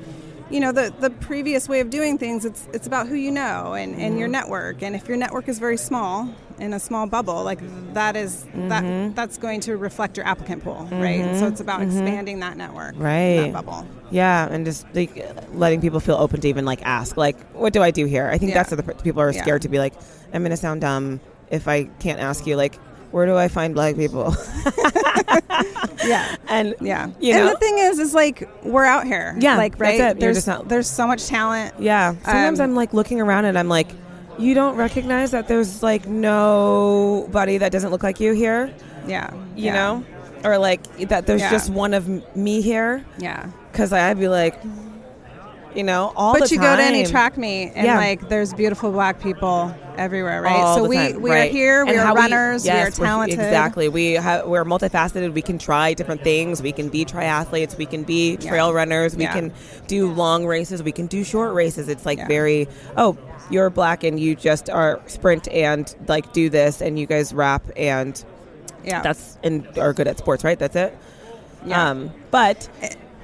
you 0.50 0.60
know 0.60 0.72
the 0.72 0.94
the 1.00 1.10
previous 1.10 1.70
way 1.70 1.80
of 1.80 1.90
doing 1.90 2.18
things 2.18 2.46
it's 2.46 2.68
it's 2.74 2.88
about 2.88 3.08
who 3.08 3.16
you 3.16 3.32
know 3.32 3.74
and, 3.74 3.96
and 3.96 4.20
your 4.20 4.28
mm-hmm. 4.28 4.34
network 4.34 4.84
and 4.84 4.96
if 4.96 5.08
your 5.08 5.18
network 5.18 5.48
is 5.48 5.60
very 5.60 5.78
small 5.78 6.30
in 6.60 6.74
a 6.74 6.80
small 6.80 7.08
bubble 7.08 7.44
like 7.44 7.60
that 7.94 8.16
is- 8.16 8.44
that 8.54 8.84
mm-hmm. 8.84 9.14
that's 9.14 9.38
going 9.38 9.60
to 9.60 9.78
reflect 9.78 10.18
your 10.18 10.26
applicant 10.26 10.64
pool 10.64 10.88
right 10.92 11.22
mm-hmm. 11.22 11.40
so 11.40 11.48
it's 11.48 11.62
about 11.62 11.82
expanding 11.82 12.40
that 12.40 12.58
network 12.58 12.94
Right. 12.98 13.52
that 13.52 13.54
bubble 13.54 13.86
Yeah, 14.12 14.48
and 14.52 14.66
just 14.66 14.86
like 14.94 15.26
letting 15.54 15.80
people 15.80 16.00
feel 16.02 16.18
open 16.18 16.42
to 16.42 16.48
even 16.50 16.66
like 16.66 16.82
ask, 16.86 17.16
like, 17.16 17.40
what 17.54 17.72
do 17.72 17.82
I 17.82 17.92
do 17.92 18.06
here? 18.06 18.28
I 18.28 18.38
think 18.38 18.52
Yeah. 18.52 18.62
that's 18.62 18.72
what 18.72 18.86
the 18.86 19.04
people 19.04 19.22
are 19.22 19.32
Yeah. 19.32 19.42
scared 19.42 19.62
to 19.62 19.70
be 19.70 19.80
like. 19.80 19.94
I'm 20.34 20.44
gonna 20.44 20.58
sound 20.58 20.82
dumb 20.82 21.22
if 21.52 21.68
I 21.68 21.84
can't 22.00 22.20
ask 22.20 22.48
you, 22.48 22.56
like, 22.56 22.76
where 23.12 23.26
do 23.26 23.36
I 23.38 23.48
find 23.50 23.74
black 23.76 23.96
people? 23.96 24.34
yeah 26.06 26.36
and 26.50 26.76
Yeah. 26.82 27.10
you 27.20 27.34
and 27.34 27.50
the 27.50 27.58
thing 27.58 27.78
is, 27.78 28.00
is 28.00 28.14
like 28.14 28.50
we're 28.64 28.86
out 28.86 29.06
here. 29.06 29.36
Yeah, 29.40 29.58
Like 29.58 29.74
that's 29.78 29.82
right. 29.82 30.00
it. 30.00 30.20
There's 30.20 30.48
not- 30.48 30.68
there's 30.68 30.88
so 30.90 31.06
much 31.08 31.28
talent. 31.28 31.76
yeah. 31.80 32.14
Sometimes 32.24 32.60
Um, 32.60 32.70
I'm 32.72 32.76
like 32.76 32.94
looking 32.94 33.22
around 33.22 33.46
and 33.46 33.58
I'm 33.60 33.68
like, 33.70 33.88
you 34.40 34.54
don't 34.56 34.76
recognize 34.78 35.32
that 35.32 35.48
there's 35.48 35.84
like 35.84 36.08
nobody 36.08 37.58
that 37.60 37.72
doesn't 37.72 37.92
look 37.92 38.02
like 38.04 38.20
you 38.20 38.34
here, 38.34 38.72
Yeah. 39.08 39.32
you 39.56 39.66
yeah. 39.66 39.74
know, 39.76 40.04
or 40.44 40.58
like 40.58 40.82
that 41.10 41.28
there's 41.28 41.42
Yeah. 41.42 41.52
just 41.52 41.70
one 41.70 41.94
of 41.94 42.08
me 42.36 42.62
here. 42.62 43.04
Yeah. 43.20 43.46
Because 43.72 43.94
I'd 43.94 44.20
be 44.20 44.28
like, 44.28 44.56
you 45.76 45.84
know, 45.84 46.12
all 46.16 46.34
the 46.34 46.40
time. 46.40 46.42
But 46.42 46.52
you 46.52 46.60
go 46.60 46.76
to 46.76 46.84
any 46.84 47.06
track 47.06 47.38
meet 47.38 47.72
and 47.76 47.86
Yeah. 47.86 47.98
like 47.98 48.28
there's 48.30 48.54
beautiful 48.54 48.92
black 48.92 49.22
people 49.22 49.74
everywhere, 49.98 50.42
right? 50.42 50.56
All 50.60 50.78
so 50.78 50.84
we 50.88 50.96
time, 50.98 51.22
we 51.22 51.30
right. 51.32 51.50
are 51.50 51.52
here. 51.52 51.86
We 51.86 51.92
And 51.92 52.00
are 52.02 52.16
runners. 52.16 52.64
we 52.64 52.70
are 52.72 52.76
we're- 52.76 52.92
talented. 52.92 53.40
exactly. 53.40 53.88
We 53.90 54.14
have, 54.14 54.48
we're 54.48 54.66
multifaceted. 54.66 55.34
We 55.34 55.42
can 55.42 55.58
try 55.58 55.94
different 55.94 56.24
things. 56.24 56.62
We 56.62 56.72
can 56.72 56.90
be 56.90 57.06
triathletes. 57.06 57.78
We 57.78 57.86
can 57.86 58.04
be 58.04 58.38
Yeah. 58.42 58.50
trail 58.50 58.74
runners. 58.74 59.16
We 59.16 59.24
Yeah. 59.24 59.34
can 59.34 59.54
do 59.88 60.12
long 60.12 60.46
races. 60.46 60.82
We 60.84 60.92
can 60.92 61.08
do 61.08 61.24
short 61.24 61.54
races. 61.54 61.88
It's 61.88 62.06
like 62.06 62.18
Yeah. 62.20 62.28
very 62.28 62.68
oh. 62.98 63.18
You're 63.50 63.70
black 63.70 64.06
and 64.06 64.18
you 64.18 64.34
just 64.36 64.70
are 64.70 65.02
sprint 65.08 65.50
and 65.50 65.94
like 66.08 66.32
do 66.32 66.50
this 66.50 66.80
and 66.82 66.98
you 66.98 67.06
guys 67.06 67.34
rap 67.34 67.64
and 67.76 68.24
Yeah. 68.86 69.02
that's 69.02 69.38
and 69.44 69.66
are 69.78 69.92
good 69.92 70.08
at 70.08 70.18
sports, 70.18 70.46
right? 70.46 70.58
That's 70.58 70.76
it. 70.78 70.98
Yeah. 71.66 71.90
Um, 71.90 72.12
but 72.32 72.70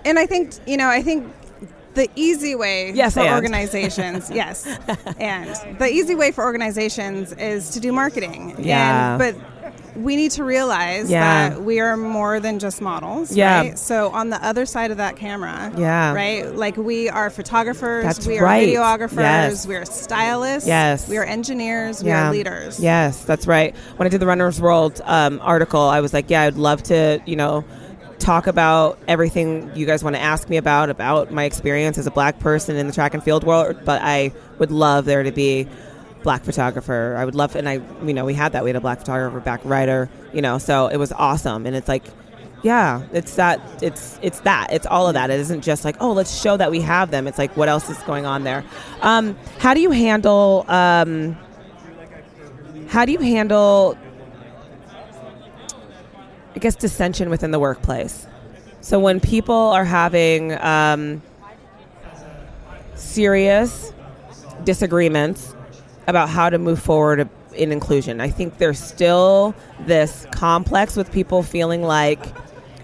and 0.04 0.20
I 0.20 0.26
think 0.26 0.52
you 0.66 0.76
know 0.76 0.90
I 0.90 1.02
think 1.02 1.26
the 1.98 2.10
easy 2.16 2.54
way 2.56 2.92
Yes, 2.94 3.16
for 3.16 3.22
and. 3.22 3.34
organizations 3.36 4.30
yes 4.42 4.66
and 5.20 5.50
the 5.80 5.90
easy 5.92 6.16
way 6.16 6.32
for 6.32 6.44
organizations 6.46 7.34
is 7.34 7.72
to 7.72 7.80
do 7.80 7.92
marketing 7.92 8.56
Yeah. 8.60 9.16
and, 9.16 9.20
but 9.20 9.36
we 9.96 10.16
need 10.16 10.30
to 10.32 10.44
realize 10.44 11.10
Yeah. 11.10 11.50
that 11.50 11.64
we 11.64 11.80
are 11.80 11.98
more 11.98 12.40
than 12.40 12.60
just 12.60 12.82
models 12.82 13.36
Yeah. 13.36 13.62
right 13.62 13.80
so 13.80 14.12
on 14.12 14.30
the 14.30 14.38
other 14.46 14.66
side 14.68 14.92
of 14.92 14.98
that 14.98 15.16
camera 15.16 15.72
Yeah. 15.76 16.14
right 16.14 16.56
like 16.56 16.78
we 16.78 17.10
are 17.10 17.32
photographers 17.32 18.04
That's 18.06 18.28
we 18.28 18.38
are 18.38 18.44
right. 18.44 18.68
videographers 18.70 19.16
Yes. 19.18 19.66
we 19.68 19.76
are 19.76 19.86
stylists 19.86 20.68
Yes. 20.68 21.10
we 21.10 21.18
are 21.18 21.24
engineers 21.26 22.04
we 22.04 22.12
are 22.12 22.32
leaders 22.32 22.80
Yes, 22.80 23.24
that's 23.24 23.48
right. 23.48 23.76
When 23.98 24.06
I 24.06 24.10
did 24.10 24.20
the 24.22 24.28
Runner's 24.28 24.62
World 24.62 25.02
um, 25.06 25.40
article, 25.44 25.82
I 25.82 26.00
was 26.02 26.14
like, 26.14 26.30
yeah, 26.30 26.44
I'd 26.44 26.58
love 26.58 26.84
to, 26.84 27.20
you 27.26 27.36
know, 27.36 27.66
talk 28.20 28.48
about 28.48 29.00
everything 29.08 29.72
you 29.76 29.86
guys 29.86 30.04
want 30.04 30.16
to 30.16 30.22
ask 30.22 30.50
me 30.50 30.58
about, 30.58 30.90
about 30.90 31.32
my 31.32 31.44
experience 31.44 31.98
as 31.98 32.08
a 32.08 32.12
black 32.12 32.40
person 32.40 32.76
in 32.76 32.88
the 32.88 32.94
track 32.94 33.14
and 33.14 33.24
field 33.24 33.44
world, 33.44 33.78
but 33.86 34.02
I 34.02 34.32
would 34.60 34.72
love 34.72 35.06
there 35.06 35.24
to 35.24 35.32
be 35.32 35.68
black 36.24 36.44
photographer. 36.44 37.16
I 37.18 37.26
would 37.26 37.36
love, 37.36 37.56
and 37.56 37.70
I, 37.70 37.82
you 38.04 38.14
know, 38.14 38.26
we 38.26 38.34
had 38.34 38.54
that. 38.54 38.64
We 38.64 38.70
had 38.70 38.76
a 38.76 38.82
black 38.82 39.00
photographer, 39.00 39.40
back 39.40 39.62
writer, 39.64 40.10
you 40.34 40.42
know, 40.42 40.58
so 40.58 40.88
it 40.88 40.98
was 40.98 41.12
awesome. 41.12 41.66
And 41.66 41.76
it's 41.76 41.88
like, 41.88 42.04
yeah, 42.64 43.04
it's 43.14 43.36
that, 43.36 43.62
it's, 43.84 44.20
it's 44.24 44.40
that, 44.42 44.74
it's 44.74 44.88
all 44.88 45.08
of 45.08 45.14
that. 45.14 45.30
It 45.30 45.40
isn't 45.40 45.62
just 45.62 45.86
like, 45.86 45.96
oh, 46.00 46.12
let's 46.12 46.42
show 46.42 46.58
that 46.58 46.72
we 46.72 46.82
have 46.82 47.12
them. 47.12 47.28
It's 47.28 47.38
like, 47.38 47.56
what 47.56 47.70
else 47.70 47.90
is 47.90 47.98
going 48.00 48.26
on 48.26 48.44
there? 48.44 48.66
Um, 49.02 49.38
how 49.60 49.76
do 49.76 49.80
you 49.80 49.92
handle, 49.92 50.66
um, 50.68 51.38
how 52.88 53.06
do 53.06 53.12
you 53.12 53.20
handle, 53.20 53.96
I 56.58 56.60
guess, 56.60 56.76
dissension 56.76 57.30
within 57.30 57.52
the 57.52 57.60
workplace? 57.60 58.26
So 58.82 59.00
when 59.00 59.20
people 59.20 59.54
are 59.54 59.86
having 59.86 60.54
um, 60.54 61.22
serious 62.96 63.94
disagreements 64.64 65.54
about 66.08 66.30
how 66.30 66.50
to 66.50 66.58
move 66.58 66.82
forward 66.82 67.30
in 67.54 67.72
inclusion, 67.72 68.20
I 68.20 68.32
think 68.32 68.58
there's 68.58 68.80
still 68.80 69.54
this 69.82 70.26
complex 70.32 70.96
with 70.96 71.12
people 71.12 71.44
feeling 71.44 71.84
like, 71.84 72.26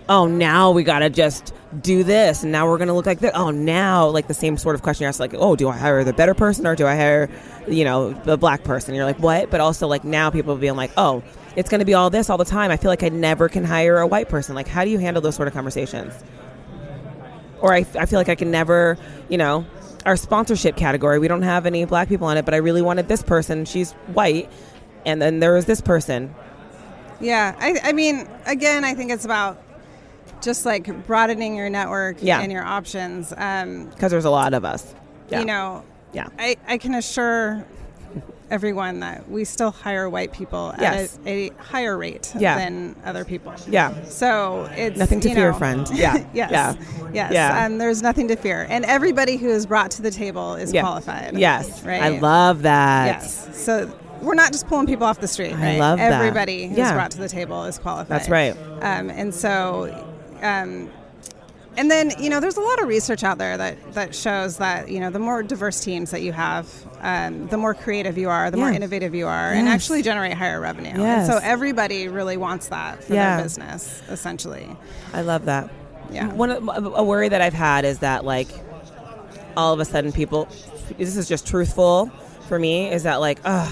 oh, 0.07 0.27
now 0.27 0.69
we 0.69 0.83
got 0.83 0.99
to 0.99 1.09
just 1.09 1.51
do 1.81 2.03
this 2.03 2.43
and 2.43 2.51
now 2.51 2.69
we're 2.69 2.77
going 2.77 2.89
to 2.89 2.93
look 2.93 3.07
like 3.07 3.21
this. 3.21 3.31
Oh, 3.33 3.49
now, 3.49 4.07
like 4.07 4.27
the 4.27 4.36
same 4.36 4.55
sort 4.55 4.75
of 4.75 4.83
question 4.83 5.05
you 5.05 5.07
ask, 5.07 5.19
like, 5.19 5.33
oh, 5.33 5.55
do 5.55 5.67
I 5.67 5.77
hire 5.77 6.03
the 6.03 6.13
better 6.13 6.36
person 6.36 6.67
or 6.67 6.75
do 6.75 6.86
I 6.86 6.95
hire, 6.95 7.27
you 7.67 7.86
know, 7.86 8.13
the 8.13 8.38
black 8.38 8.63
person? 8.63 8.93
You're 8.93 9.05
like, 9.05 9.17
what? 9.17 9.49
But 9.49 9.62
also, 9.62 9.88
like, 9.88 10.03
now 10.03 10.29
people 10.29 10.55
being 10.57 10.75
like, 10.75 10.91
oh, 10.95 11.23
it's 11.55 11.69
going 11.69 11.79
to 11.79 11.85
be 11.85 11.93
all 11.93 12.09
this 12.09 12.29
all 12.29 12.37
the 12.37 12.45
time. 12.45 12.71
I 12.71 12.77
feel 12.77 12.89
like 12.89 13.03
I 13.03 13.09
never 13.09 13.47
can 13.49 13.63
hire 13.63 13.99
a 13.99 14.07
white 14.07 14.29
person. 14.29 14.55
Like, 14.55 14.67
how 14.67 14.83
do 14.83 14.89
you 14.89 14.97
handle 14.97 15.21
those 15.21 15.35
sort 15.35 15.47
of 15.47 15.53
conversations? 15.53 16.13
Or 17.61 17.73
I, 17.73 17.85
I 17.97 18.05
feel 18.05 18.19
like 18.19 18.29
I 18.29 18.35
can 18.35 18.51
never, 18.51 18.97
you 19.29 19.37
know, 19.37 19.65
our 20.05 20.17
sponsorship 20.17 20.75
category, 20.75 21.17
we 21.19 21.27
don't 21.29 21.43
have 21.43 21.65
any 21.65 21.85
black 21.85 22.09
people 22.09 22.27
on 22.27 22.35
it, 22.37 22.43
but 22.43 22.53
I 22.53 22.57
really 22.57 22.81
wanted 22.81 23.07
this 23.07 23.23
person. 23.23 23.63
She's 23.65 23.93
white. 24.13 24.51
And 25.05 25.21
then 25.21 25.39
there 25.39 25.53
was 25.53 25.65
this 25.65 25.79
person. 25.81 26.33
Yeah, 27.21 27.55
I, 27.57 27.79
I 27.83 27.93
mean, 27.93 28.27
again, 28.45 28.83
I 28.83 28.93
think 28.95 29.11
it's 29.11 29.23
about 29.23 29.61
just 30.41 30.65
like 30.65 31.05
broadening 31.07 31.55
your 31.55 31.69
network 31.69 32.17
Yeah. 32.19 32.41
and 32.41 32.51
your 32.51 32.63
options. 32.63 33.33
Um, 33.37 33.85
Because 33.87 34.11
there's 34.11 34.25
a 34.25 34.29
lot 34.29 34.53
of 34.53 34.65
us. 34.65 34.93
Yeah. 35.29 35.39
You 35.39 35.45
know, 35.45 35.85
Yeah. 36.11 36.27
I, 36.37 36.57
I 36.67 36.77
can 36.77 36.95
assure 36.95 37.65
everyone 38.57 38.99
that 38.99 39.27
we 39.27 39.43
still 39.43 39.71
hire 39.71 40.07
white 40.07 40.31
people 40.31 40.75
Yes. 40.79 41.17
at 41.25 41.27
a, 41.27 41.47
a 41.49 41.53
higher 41.57 41.97
rate 41.97 42.31
Yeah. 42.37 42.55
than 42.55 42.95
other 43.03 43.25
people. 43.25 43.51
Yeah. 43.67 43.93
So 44.03 44.69
it's 44.75 44.97
Nothing 44.97 45.19
to 45.21 45.33
fear, 45.33 45.51
know- 45.51 45.57
friend. 45.57 45.89
Yeah. 45.93 46.23
yes. 46.33 46.51
Yeah. 46.51 46.75
Yes. 47.13 47.33
Yeah. 47.33 47.65
Um, 47.65 47.79
there's 47.79 48.03
nothing 48.03 48.27
to 48.27 48.35
fear, 48.35 48.67
and 48.69 48.85
everybody 48.85 49.37
who 49.37 49.49
is 49.49 49.65
brought 49.65 49.89
to 49.91 50.03
the 50.03 50.11
table 50.11 50.53
is 50.53 50.71
Yeah. 50.71 50.81
qualified. 50.81 51.35
Yes. 51.35 51.83
Right. 51.83 52.01
I 52.01 52.09
love 52.19 52.61
that. 52.61 53.05
Yes. 53.23 53.49
So 53.57 53.91
we're 54.21 54.35
not 54.35 54.51
just 54.51 54.67
pulling 54.67 54.85
people 54.85 55.07
off 55.07 55.19
the 55.19 55.27
street. 55.27 55.53
I 55.53 55.61
Right? 55.71 55.79
love 55.79 55.97
that. 55.97 56.11
Everybody 56.11 56.67
who's 56.67 56.77
Yeah. 56.77 56.93
brought 56.93 57.09
to 57.11 57.17
the 57.17 57.27
table 57.29 57.63
is 57.63 57.79
qualified. 57.79 58.07
That's 58.07 58.29
right. 58.29 58.55
Um, 58.81 59.09
and 59.09 59.33
so, 59.33 60.05
um, 60.43 60.89
and 61.77 61.89
then 61.89 62.12
you 62.19 62.29
know, 62.29 62.39
there's 62.39 62.57
a 62.57 62.62
lot 62.62 62.81
of 62.81 62.88
research 62.88 63.23
out 63.23 63.38
there 63.38 63.57
that 63.57 63.93
that 63.93 64.13
shows 64.15 64.57
that 64.57 64.89
you 64.89 64.99
know 64.99 65.09
the 65.09 65.19
more 65.19 65.43
diverse 65.43 65.79
teams 65.79 66.12
that 66.12 66.21
you 66.21 66.31
have, 66.31 66.67
um, 67.01 67.47
the 67.47 67.57
more 67.57 67.73
creative 67.73 68.17
you 68.17 68.29
are, 68.29 68.49
the 68.51 68.57
more 68.57 68.71
innovative 68.71 69.13
you 69.15 69.27
are, 69.27 69.51
and 69.51 69.67
actually 69.67 70.01
generate 70.01 70.33
higher 70.33 70.59
revenue. 70.62 70.89
And 71.01 71.27
so 71.27 71.39
everybody 71.41 72.07
really 72.07 72.38
wants 72.38 72.67
that 72.69 73.03
for 73.03 73.13
Yeah. 73.13 73.36
their 73.38 73.45
business, 73.45 74.01
essentially. 74.09 74.75
I 75.13 75.21
love 75.21 75.45
that. 75.45 75.69
Yeah. 76.12 76.27
One 76.27 76.51
of- 76.51 76.93
a 76.95 77.03
worry 77.03 77.29
that 77.29 77.41
I've 77.41 77.53
had 77.53 77.86
is 77.86 77.99
that 77.99 78.23
like 78.25 78.49
all 79.57 79.73
of 79.73 79.79
a 79.79 79.86
sudden 79.86 80.12
people 80.12 80.47
this 80.97 81.15
is 81.15 81.27
just 81.27 81.47
truthful 81.47 82.12
for 82.47 82.59
me 82.59 82.91
is 82.91 83.03
that 83.03 83.15
like 83.21 83.39
ugh 83.45 83.71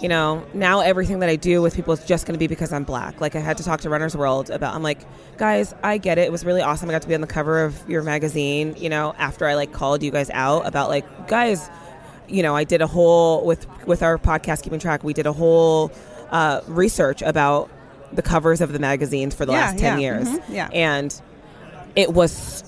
you 0.00 0.08
know, 0.08 0.44
now 0.54 0.80
everything 0.80 1.18
that 1.20 1.28
I 1.28 1.36
do 1.36 1.60
with 1.60 1.74
people 1.74 1.92
is 1.92 2.04
just 2.04 2.24
going 2.26 2.34
to 2.34 2.38
be 2.38 2.46
because 2.46 2.72
I'm 2.72 2.84
black. 2.84 3.20
Like 3.20 3.34
I 3.34 3.40
had 3.40 3.56
to 3.58 3.64
talk 3.64 3.80
to 3.80 3.90
Runner's 3.90 4.16
World 4.16 4.48
about. 4.50 4.74
I'm 4.74 4.82
like, 4.82 5.00
guys, 5.38 5.74
I 5.82 5.98
get 5.98 6.18
it. 6.18 6.22
It 6.22 6.32
was 6.32 6.44
really 6.44 6.62
awesome. 6.62 6.88
I 6.88 6.92
got 6.92 7.02
to 7.02 7.08
be 7.08 7.14
on 7.14 7.20
the 7.20 7.26
cover 7.26 7.64
of 7.64 7.88
your 7.88 8.02
magazine. 8.02 8.74
You 8.78 8.90
know, 8.90 9.14
after 9.18 9.46
I 9.46 9.54
like 9.54 9.72
called 9.72 10.02
you 10.02 10.10
guys 10.12 10.30
out 10.30 10.66
about 10.66 10.88
like, 10.88 11.28
guys, 11.28 11.68
you 12.28 12.42
know, 12.42 12.54
I 12.54 12.64
did 12.64 12.80
a 12.80 12.86
whole 12.86 13.44
with 13.44 13.66
with 13.86 14.02
our 14.02 14.18
podcast 14.18 14.62
keeping 14.62 14.78
track. 14.78 15.02
We 15.02 15.14
did 15.14 15.26
a 15.26 15.32
whole 15.32 15.90
uh, 16.30 16.60
research 16.68 17.22
about 17.22 17.68
the 18.12 18.22
covers 18.22 18.60
of 18.60 18.72
the 18.72 18.78
magazines 18.78 19.34
for 19.34 19.46
the 19.46 19.52
Yeah, 19.52 19.58
last 19.60 19.78
ten 19.78 19.98
yeah, 19.98 20.14
years, 20.14 20.28
mhm, 20.28 20.42
yeah. 20.48 20.68
and 20.72 21.20
it 21.96 22.12
was 22.12 22.62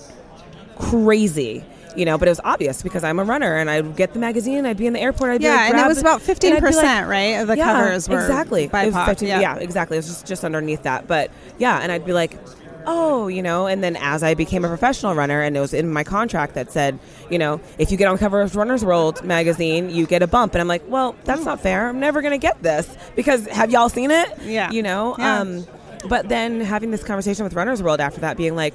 crazy. 0.79 1.65
You 1.97 2.05
know, 2.05 2.17
but 2.19 2.29
it 2.29 2.31
was 2.31 2.41
obvious 2.45 2.83
because 2.83 3.03
I'm 3.03 3.19
a 3.19 3.25
runner 3.25 3.57
and 3.57 3.69
I'd 3.69 3.97
get 3.97 4.13
the 4.13 4.19
magazine, 4.21 4.65
I'd 4.65 4.77
be 4.77 4.87
in 4.87 4.93
the 4.93 5.01
airport, 5.01 5.31
I'd 5.31 5.39
be 5.39 5.45
Yeah, 5.45 5.57
like, 5.57 5.71
and 5.75 5.81
it 5.81 5.89
was 5.89 5.99
about 5.99 6.23
fifteen 6.23 6.51
be 6.51 6.55
like- 6.61 6.65
percent, 6.65 7.09
right, 7.09 7.41
of 7.41 7.49
the 7.49 7.57
yeah, 7.57 7.73
covers 7.73 8.09
were 8.09 8.21
exactly. 8.21 8.65
It 8.65 8.73
was 8.73 8.95
BIPOC. 8.95 9.07
15 9.07 9.29
yeah. 9.29 9.41
yeah, 9.41 9.57
exactly. 9.57 9.97
It 9.97 10.01
was 10.01 10.07
just, 10.07 10.27
just 10.27 10.45
underneath 10.45 10.85
that. 10.85 11.09
But 11.09 11.31
yeah, 11.59 11.79
and 11.81 11.91
I'd 11.91 12.07
be 12.07 12.13
like, 12.13 12.39
oh, 12.87 13.27
you 13.29 13.43
know, 13.43 13.67
and 13.67 13.83
then 13.85 13.97
as 13.97 14.23
I 14.23 14.35
became 14.35 14.65
a 14.65 14.69
professional 14.69 15.15
runner, 15.15 15.41
and 15.43 15.57
it 15.57 15.61
was 15.61 15.75
in 15.75 15.93
my 15.93 16.05
contract 16.05 16.55
that 16.55 16.71
said, 16.73 16.99
you 17.29 17.39
know, 17.39 17.61
if 17.79 17.91
you 17.91 17.97
get 17.97 18.07
on 18.09 18.19
cover 18.19 18.41
of 18.41 18.55
Runner's 18.57 18.85
World 18.85 19.23
magazine, 19.25 19.91
you 19.91 20.07
get 20.07 20.23
a 20.23 20.27
bump. 20.27 20.55
And 20.55 20.61
I'm 20.63 20.69
like, 20.69 20.83
well, 20.89 21.15
that's 21.25 21.45
not 21.45 21.61
fair. 21.61 21.89
I'm 21.89 22.01
never 22.01 22.23
going 22.23 22.33
to 22.33 22.39
get 22.39 22.63
this 22.63 22.89
because 23.17 23.47
have 23.49 23.71
y'all 23.71 23.89
seen 23.89 24.11
it? 24.11 24.29
Yeah. 24.43 24.71
You 24.71 24.83
know? 24.83 25.15
Yeah. 25.19 25.41
Um, 25.41 25.67
but 26.09 26.29
then 26.29 26.61
having 26.61 26.91
this 26.91 27.03
conversation 27.05 27.45
with 27.45 27.53
Runner's 27.55 27.83
World 27.83 28.01
after 28.01 28.21
that, 28.23 28.37
being 28.37 28.55
like, 28.57 28.75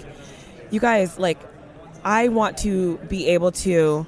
you 0.70 0.80
guys, 0.80 1.18
like, 1.18 1.40
I 2.06 2.28
want 2.30 2.58
to 2.60 2.98
be 3.10 3.28
able 3.30 3.52
to 3.52 4.06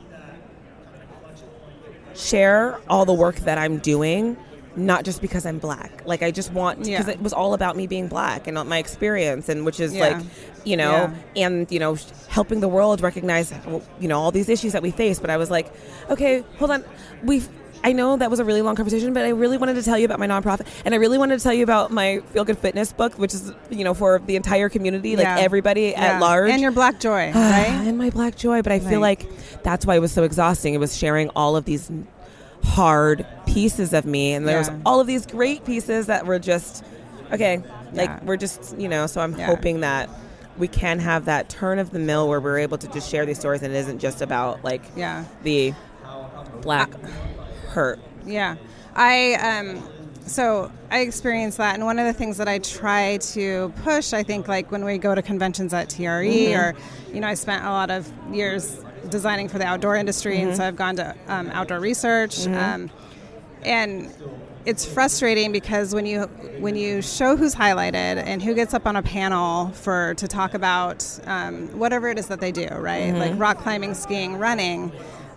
share 2.15 2.79
all 2.89 3.05
the 3.05 3.13
work 3.13 3.35
that 3.37 3.57
I'm 3.57 3.77
doing, 3.79 4.37
not 4.75 5.03
just 5.03 5.21
because 5.21 5.45
I'm 5.45 5.57
black. 5.59 6.03
Like 6.05 6.21
I 6.23 6.31
just 6.31 6.51
want 6.53 6.79
because 6.85 7.07
Yeah. 7.07 7.13
it 7.13 7.21
was 7.21 7.33
all 7.33 7.53
about 7.53 7.75
me 7.75 7.87
being 7.87 8.07
black 8.07 8.47
and 8.47 8.55
not 8.55 8.67
my 8.67 8.77
experience, 8.77 9.49
and 9.49 9.65
which 9.65 9.79
is 9.79 9.93
Yeah. 9.95 10.01
like, 10.17 10.25
you 10.63 10.77
know, 10.77 11.11
and 11.35 11.69
you 11.71 11.79
know, 11.79 11.97
helping 12.27 12.59
the 12.59 12.67
world 12.67 13.01
recognize, 13.01 13.51
you 13.99 14.07
know, 14.07 14.19
all 14.19 14.31
these 14.31 14.49
issues 14.49 14.73
that 14.73 14.81
we 14.83 14.91
face. 14.91 15.19
But 15.19 15.29
I 15.29 15.37
was 15.37 15.49
like, 15.51 15.71
okay, 16.09 16.43
hold 16.59 16.71
on, 16.71 16.83
we've. 17.23 17.49
I 17.83 17.93
know 17.93 18.17
that 18.17 18.29
was 18.29 18.39
a 18.39 18.43
really 18.45 18.61
long 18.61 18.75
conversation, 18.75 19.13
but 19.13 19.25
I 19.25 19.29
really 19.29 19.57
wanted 19.57 19.75
to 19.75 19.83
tell 19.83 19.97
you 19.97 20.05
about 20.05 20.19
my 20.19 20.27
nonprofit, 20.27 20.67
and 20.85 20.93
I 20.93 20.97
really 20.97 21.17
wanted 21.17 21.37
to 21.37 21.43
tell 21.43 21.53
you 21.53 21.63
about 21.63 21.91
my 21.91 22.19
Feel 22.33 22.43
Good 22.45 22.57
Fitness 22.57 22.91
book, 22.91 23.17
which 23.17 23.33
is 23.33 23.53
you 23.69 23.83
know 23.83 23.93
for 23.93 24.19
the 24.25 24.35
entire 24.35 24.69
community, 24.69 25.15
like 25.15 25.25
Yeah. 25.25 25.37
everybody 25.39 25.93
Yeah. 25.95 26.15
at 26.15 26.21
large, 26.21 26.51
and 26.51 26.61
your 26.61 26.71
black 26.71 26.99
joy, 26.99 27.31
right? 27.35 27.67
and 27.85 27.97
my 27.97 28.09
black 28.09 28.35
joy. 28.35 28.61
But 28.61 28.71
I 28.73 28.79
feel 28.79 28.99
like 28.99 29.25
that's 29.63 29.85
why 29.85 29.95
it 29.95 29.99
was 29.99 30.11
so 30.11 30.23
exhausting. 30.23 30.73
It 30.73 30.79
was 30.79 30.97
sharing 30.97 31.29
all 31.29 31.55
of 31.55 31.65
these 31.65 31.91
hard 32.63 33.25
pieces 33.45 33.93
of 33.93 34.05
me, 34.05 34.33
and 34.33 34.47
there 34.47 34.57
was 34.57 34.69
all 34.85 34.99
of 34.99 35.07
these 35.07 35.25
great 35.25 35.65
pieces 35.65 36.07
that 36.07 36.25
were 36.25 36.39
just 36.39 36.83
okay. 37.31 37.61
Like 37.93 38.09
Yeah. 38.09 38.19
we're 38.25 38.37
just 38.37 38.77
you 38.77 38.89
know. 38.89 39.07
So 39.07 39.21
I'm 39.21 39.37
Yeah. 39.37 39.45
hoping 39.45 39.79
that 39.81 40.09
we 40.57 40.67
can 40.67 40.99
have 40.99 41.25
that 41.25 41.49
turn 41.49 41.77
of 41.79 41.91
the 41.91 41.99
mill 41.99 42.27
where 42.27 42.39
we're 42.39 42.57
able 42.57 42.77
to 42.79 42.87
just 42.87 43.09
share 43.09 43.25
these 43.25 43.39
stories, 43.39 43.61
and 43.61 43.73
it 43.73 43.77
isn't 43.77 43.99
just 43.99 44.21
about 44.21 44.63
like 44.63 44.81
yeah. 44.95 45.23
the 45.43 45.73
black 46.61 46.89
hurt. 47.77 47.99
Yeah, 48.25 48.55
I 48.95 49.35
um, 49.35 49.87
so 50.25 50.71
I 50.89 51.01
experienced 51.01 51.59
that, 51.59 51.75
and 51.75 51.85
one 51.85 51.99
of 51.99 52.07
the 52.07 52.13
things 52.13 52.37
that 52.37 52.47
I 52.47 52.57
try 52.57 53.17
to 53.17 53.71
push, 53.83 54.13
I 54.13 54.23
think, 54.23 54.47
like 54.47 54.71
when 54.71 54.83
we 54.83 54.97
go 54.97 55.13
to 55.13 55.21
conventions 55.21 55.75
at 55.75 55.87
TRE, 55.89 56.55
or 56.55 56.73
you 57.13 57.19
know, 57.19 57.27
I 57.27 57.35
spent 57.35 57.63
a 57.63 57.69
lot 57.69 57.91
of 57.91 58.11
years 58.31 58.83
designing 59.09 59.47
for 59.47 59.59
the 59.59 59.65
outdoor 59.65 59.95
industry, 59.95 60.41
and 60.41 60.57
so 60.57 60.63
I've 60.63 60.75
gone 60.75 60.95
to 60.95 61.15
um, 61.27 61.51
outdoor 61.51 61.79
research, 61.79 62.47
um, 62.47 62.89
and 63.61 64.11
it's 64.65 64.83
frustrating 64.83 65.51
because 65.51 65.93
when 65.93 66.07
you 66.07 66.23
when 66.57 66.75
you 66.75 67.03
show 67.03 67.37
who's 67.37 67.53
highlighted 67.53 68.17
and 68.25 68.41
who 68.41 68.55
gets 68.55 68.73
up 68.73 68.87
on 68.87 68.95
a 68.95 69.03
panel 69.03 69.69
for 69.69 70.15
to 70.15 70.27
talk 70.27 70.55
about 70.55 71.05
um, 71.27 71.67
whatever 71.77 72.09
it 72.09 72.17
is 72.17 72.25
that 72.29 72.41
they 72.41 72.51
do, 72.51 72.67
right? 72.69 73.13
Like 73.13 73.39
rock 73.39 73.59
climbing, 73.59 73.93
skiing, 73.93 74.37
running. 74.37 74.91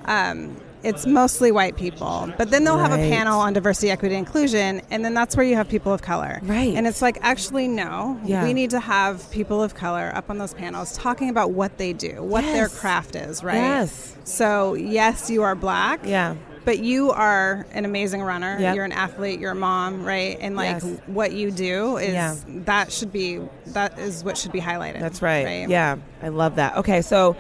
Um, 0.07 0.57
it's 0.83 1.07
mostly 1.07 1.53
white 1.53 1.77
people, 1.77 2.33
but 2.39 2.51
then 2.51 2.65
they'll 2.65 2.79
have 2.79 2.93
a 2.93 2.97
panel 2.97 3.39
on 3.41 3.53
diversity, 3.53 3.91
equity, 3.91 4.15
inclusion, 4.15 4.81
and 4.91 5.05
then 5.05 5.15
that's 5.15 5.37
where 5.37 5.45
you 5.45 5.55
have 5.57 5.69
people 5.69 5.93
of 5.93 6.03
color. 6.03 6.41
Right. 6.43 6.75
And 6.75 6.87
it's 6.87 7.03
like, 7.03 7.19
actually, 7.21 7.69
no. 7.69 8.19
Yeah. 8.25 8.45
We 8.45 8.53
need 8.55 8.71
to 8.71 8.81
have 8.81 9.31
people 9.31 9.63
of 9.63 9.75
color 9.75 10.11
up 10.15 10.31
on 10.31 10.39
those 10.39 10.55
panels 10.55 10.93
talking 10.97 11.29
about 11.29 11.51
what 11.53 11.79
they 11.79 11.93
do, 11.93 12.23
what 12.23 12.43
their 12.45 12.69
craft 12.69 13.15
is, 13.17 13.45
right? 13.45 13.57
Yes. 13.57 14.17
So, 14.25 14.75
yes, 14.75 15.29
you 15.31 15.43
are 15.43 15.55
black. 15.55 16.01
Yeah. 16.05 16.37
But 16.65 16.79
you 16.81 17.11
are 17.11 17.67
an 17.73 17.87
amazing 17.87 18.23
runner. 18.23 18.59
Yep. 18.61 18.77
You're 18.77 18.85
an 18.85 18.93
athlete. 18.93 19.41
You're 19.41 19.53
a 19.53 19.57
mom, 19.57 20.05
right? 20.05 20.37
And 20.41 20.57
like 20.57 20.83
Yes. 20.83 20.99
what 21.07 21.33
you 21.33 21.51
do 21.51 21.97
is 21.97 22.13
Yeah. 22.13 22.37
that 22.65 22.93
should 22.93 23.11
be 23.13 23.41
that 23.69 23.99
is 23.99 24.23
what 24.23 24.37
should 24.37 24.53
be 24.53 24.61
highlighted. 24.61 25.01
That's 25.01 25.23
right. 25.23 25.69
Yeah, 25.69 25.97
I 26.23 26.29
love 26.29 26.57
that. 26.57 26.77
Okay, 26.77 27.01
so 27.01 27.35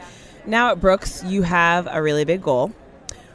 now 0.46 0.70
at 0.70 0.81
Brooks, 0.81 1.22
you 1.24 1.42
have 1.42 1.87
a 1.90 2.00
really 2.03 2.24
big 2.24 2.42
goal, 2.42 2.72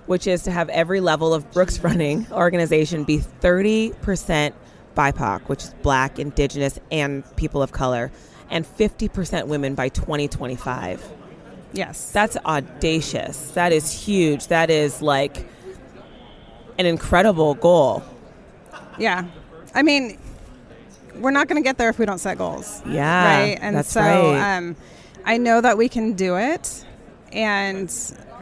which 0.05 0.27
is 0.27 0.43
to 0.43 0.51
have 0.51 0.69
every 0.69 0.99
level 0.99 1.33
of 1.33 1.49
Brooks 1.51 1.79
running 1.79 2.27
organization 2.31 3.03
be 3.03 3.19
30% 3.19 4.53
BIPOC, 4.95 5.41
which 5.41 5.63
is 5.63 5.73
Black, 5.81 6.19
Indigenous, 6.19 6.79
and 6.91 7.23
people 7.35 7.61
of 7.61 7.71
color, 7.71 8.11
and 8.49 8.65
50% 8.65 9.47
women 9.47 9.75
by 9.75 9.89
2025. 9.89 11.03
Yes. 11.73 12.11
That's 12.11 12.37
audacious. 12.37 13.51
That 13.51 13.73
is 13.73 13.91
huge. 13.91 14.47
That 14.47 14.69
is 14.69 15.01
like 15.01 15.37
an 16.77 16.85
incredible 16.85 17.55
goal. 17.55 18.03
yeah. 18.97 19.25
I 19.73 19.83
mean, 19.83 20.17
we're 21.15 21.31
not 21.31 21.47
going 21.47 21.61
to 21.61 21.67
get 21.67 21.77
there 21.77 21.89
if 21.89 21.99
we 21.99 22.05
don't 22.05 22.17
set 22.19 22.37
goals. 22.37 22.81
Yeah, 22.85 23.39
Right. 23.39 23.57
And 23.61 23.85
so 23.85 23.99
right. 23.99 24.57
um, 24.57 24.75
I 25.25 25.37
know 25.37 25.59
that 25.59 25.77
we 25.77 25.89
can 25.89 26.13
do 26.13 26.37
it, 26.37 26.85
and 27.31 27.91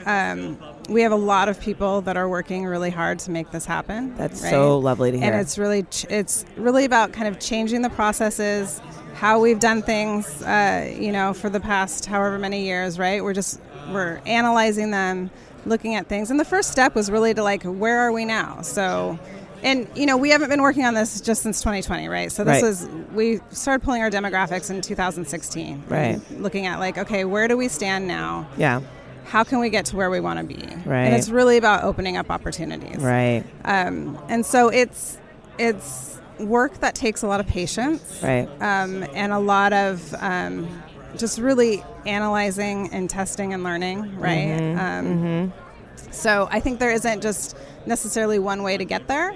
um, 0.05 0.59
we 0.89 1.01
have 1.01 1.11
a 1.11 1.15
lot 1.17 1.47
of 1.49 1.59
people 1.59 2.01
that 2.01 2.17
are 2.17 2.27
working 2.27 2.65
really 2.65 2.89
hard 2.89 3.19
to 3.19 3.31
make 3.31 3.51
this 3.51 3.65
happen. 3.65 4.15
That's 4.17 4.41
right? 4.43 4.49
so 4.49 4.77
lovely 4.77 5.11
to 5.11 5.17
hear. 5.17 5.31
and 5.31 5.39
it's 5.41 5.57
really 5.57 5.83
ch- 5.83 6.05
it's 6.09 6.45
really 6.57 6.85
about 6.85 7.13
kind 7.13 7.27
of 7.27 7.39
changing 7.39 7.81
the 7.81 7.89
processes 7.89 8.81
how 9.15 9.39
we've 9.39 9.59
done 9.59 9.81
things 9.81 10.41
uh, 10.41 10.93
you 10.99 11.11
know 11.11 11.33
for 11.33 11.49
the 11.49 11.59
past 11.59 12.05
however 12.07 12.37
many 12.39 12.63
years 12.65 12.97
right 12.99 13.23
we're 13.23 13.33
just 13.33 13.61
we're 13.91 14.19
analyzing 14.25 14.91
them 14.91 15.29
looking 15.65 15.95
at 15.95 16.07
things 16.07 16.31
and 16.31 16.39
the 16.39 16.43
first 16.45 16.71
step 16.71 16.95
was 16.95 17.09
really 17.11 17.33
to 17.33 17.43
like 17.43 17.63
where 17.63 17.99
are 17.99 18.11
we 18.11 18.25
now 18.25 18.61
so 18.61 19.17
and 19.61 19.87
you 19.95 20.05
know 20.05 20.17
we 20.17 20.29
haven't 20.31 20.49
been 20.49 20.61
working 20.63 20.83
on 20.83 20.93
this 20.95 21.21
just 21.21 21.43
since 21.43 21.61
2020 21.61 22.09
right 22.09 22.31
so 22.31 22.43
this 22.43 22.61
Right. 22.61 22.67
was 22.67 22.89
we 23.13 23.39
started 23.51 23.85
pulling 23.85 24.01
our 24.01 24.09
demographics 24.09 24.69
in 24.71 24.81
2016 24.81 25.83
Right. 25.87 26.19
looking 26.41 26.65
at 26.65 26.79
like 26.79 26.97
okay 26.97 27.23
where 27.23 27.47
do 27.47 27.55
we 27.55 27.67
stand 27.69 28.07
now 28.07 28.45
yeah, 28.57 28.81
how 29.33 29.43
can 29.43 29.57
we 29.57 29.71
get 29.71 29.85
to 29.85 29.95
where 29.95 30.11
we 30.11 30.19
want 30.19 30.37
to 30.37 30.45
be? 30.45 30.63
Right. 30.85 31.05
and 31.05 31.15
it's 31.15 31.29
really 31.29 31.57
about 31.57 31.83
opening 31.83 32.17
up 32.17 32.29
opportunities. 32.29 32.97
Right, 32.97 33.43
um, 33.65 34.19
and 34.29 34.45
so 34.45 34.69
it's 34.69 35.17
it's 35.57 36.21
work 36.37 36.79
that 36.81 36.93
takes 36.93 37.23
a 37.23 37.27
lot 37.27 37.39
of 37.39 37.47
patience. 37.47 38.19
Right. 38.21 38.47
um, 38.61 39.03
and 39.15 39.33
a 39.33 39.39
lot 39.39 39.73
of 39.73 40.13
um, 40.19 40.83
just 41.17 41.39
really 41.39 41.83
analyzing 42.05 42.93
and 42.93 43.09
testing 43.09 43.53
and 43.53 43.63
learning 43.63 44.19
right? 44.19 44.59
Mm-hmm. 44.59 44.79
um, 44.79 45.53
so 46.11 46.47
i 46.51 46.59
think 46.59 46.79
there 46.79 46.91
isn't 46.91 47.21
just 47.21 47.55
necessarily 47.85 48.37
one 48.37 48.61
way 48.61 48.77
to 48.77 48.85
get 48.85 49.07
there. 49.07 49.33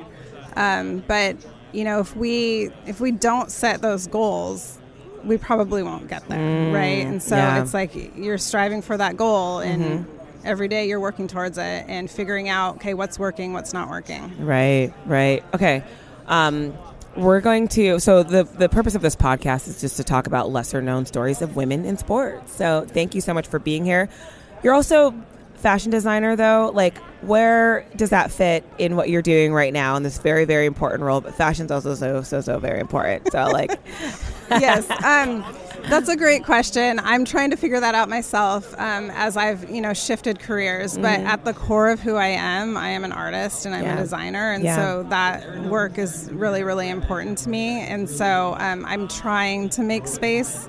Um, 0.55 1.03
but 1.07 1.37
you 1.71 1.83
know 1.83 1.99
if 1.99 2.15
we 2.15 2.69
if 2.85 2.99
we 2.99 3.11
don't 3.11 3.49
set 3.51 3.81
those 3.81 4.05
goals 4.05 4.79
we 5.27 5.37
probably 5.37 5.83
won't 5.83 6.07
get 6.07 6.27
there 6.29 6.73
right 6.73 7.05
and 7.05 7.21
so 7.21 7.35
Mm, 7.35 7.39
yeah. 7.39 7.51
Mm-hmm. 7.55 7.63
it's 7.63 7.73
like 7.73 8.17
you're 8.17 8.37
striving 8.37 8.81
for 8.81 8.97
that 8.97 9.17
goal 9.17 9.59
and 9.59 10.05
every 10.45 10.67
day 10.67 10.87
you're 10.87 10.99
working 10.99 11.27
towards 11.27 11.57
it 11.57 11.85
and 11.87 12.09
figuring 12.09 12.47
out 12.49 12.75
okay 12.77 12.93
what's 12.93 13.19
working 13.19 13.53
what's 13.53 13.73
not 13.73 13.89
working 13.89 14.33
Right, 14.45 14.93
right. 15.05 15.43
Okay. 15.53 15.83
Um, 16.27 16.73
we're 17.15 17.41
going 17.41 17.67
to. 17.69 17.99
So 17.99 18.21
the 18.21 18.43
the 18.43 18.69
purpose 18.69 18.93
of 18.93 19.01
this 19.01 19.15
podcast 19.15 19.67
is 19.67 19.81
just 19.81 19.97
to 19.97 20.03
talk 20.03 20.27
about 20.27 20.51
lesser 20.51 20.81
known 20.83 21.05
stories 21.07 21.41
of 21.41 21.55
women 21.55 21.83
in 21.83 21.97
sports. 21.97 22.55
So 22.55 22.85
thank 22.87 23.15
you 23.15 23.21
so 23.21 23.33
much 23.33 23.47
for 23.47 23.57
being 23.59 23.83
here. 23.85 24.07
You're 24.63 24.73
also 24.75 25.15
fashion 25.55 25.89
designer 25.89 26.35
though. 26.35 26.69
Like, 26.75 26.95
where 27.23 27.85
does 27.95 28.11
that 28.11 28.29
fit 28.29 28.63
in 28.77 28.95
what 28.95 29.09
you're 29.09 29.23
doing 29.23 29.51
right 29.51 29.73
now 29.73 29.95
in 29.95 30.03
this 30.03 30.19
very 30.19 30.45
very 30.45 30.67
important 30.67 31.01
role? 31.01 31.19
But 31.21 31.33
fashion's 31.33 31.71
also 31.71 31.95
so 31.95 32.21
so 32.21 32.39
so 32.41 32.59
very 32.59 32.79
important. 32.79 33.31
So 33.31 33.45
like, 33.47 33.71
yes, 34.49 34.89
um, 35.03 35.43
that's 35.89 36.09
a 36.09 36.15
great 36.17 36.43
question. 36.43 36.99
I'm 37.03 37.23
trying 37.23 37.49
to 37.51 37.55
figure 37.57 37.79
that 37.79 37.95
out 37.95 38.09
myself 38.09 38.73
um, 38.79 39.09
as 39.11 39.37
I've 39.37 39.69
you 39.69 39.79
know 39.81 39.93
shifted 39.93 40.39
careers. 40.39 40.97
But 40.97 41.21
at 41.21 41.45
the 41.45 41.53
core 41.53 41.89
of 41.89 41.99
who 41.99 42.15
I 42.15 42.27
am, 42.27 42.75
I 42.77 42.89
am 42.89 43.03
an 43.03 43.11
artist 43.11 43.65
and 43.65 43.73
I'm 43.75 43.81
Mm-hmm. 43.83 43.87
Yeah. 43.87 43.97
a 43.97 44.01
designer, 44.01 44.51
and 44.51 44.63
Yeah. 44.63 44.75
so 44.75 45.03
that 45.09 45.63
work 45.63 45.97
is 45.97 46.29
really 46.33 46.63
really 46.63 46.89
important 46.89 47.37
to 47.39 47.49
me. 47.49 47.81
And 47.81 48.09
so 48.09 48.55
um, 48.59 48.85
I'm 48.85 49.07
trying 49.07 49.69
to 49.69 49.81
make 49.83 50.07
space. 50.07 50.67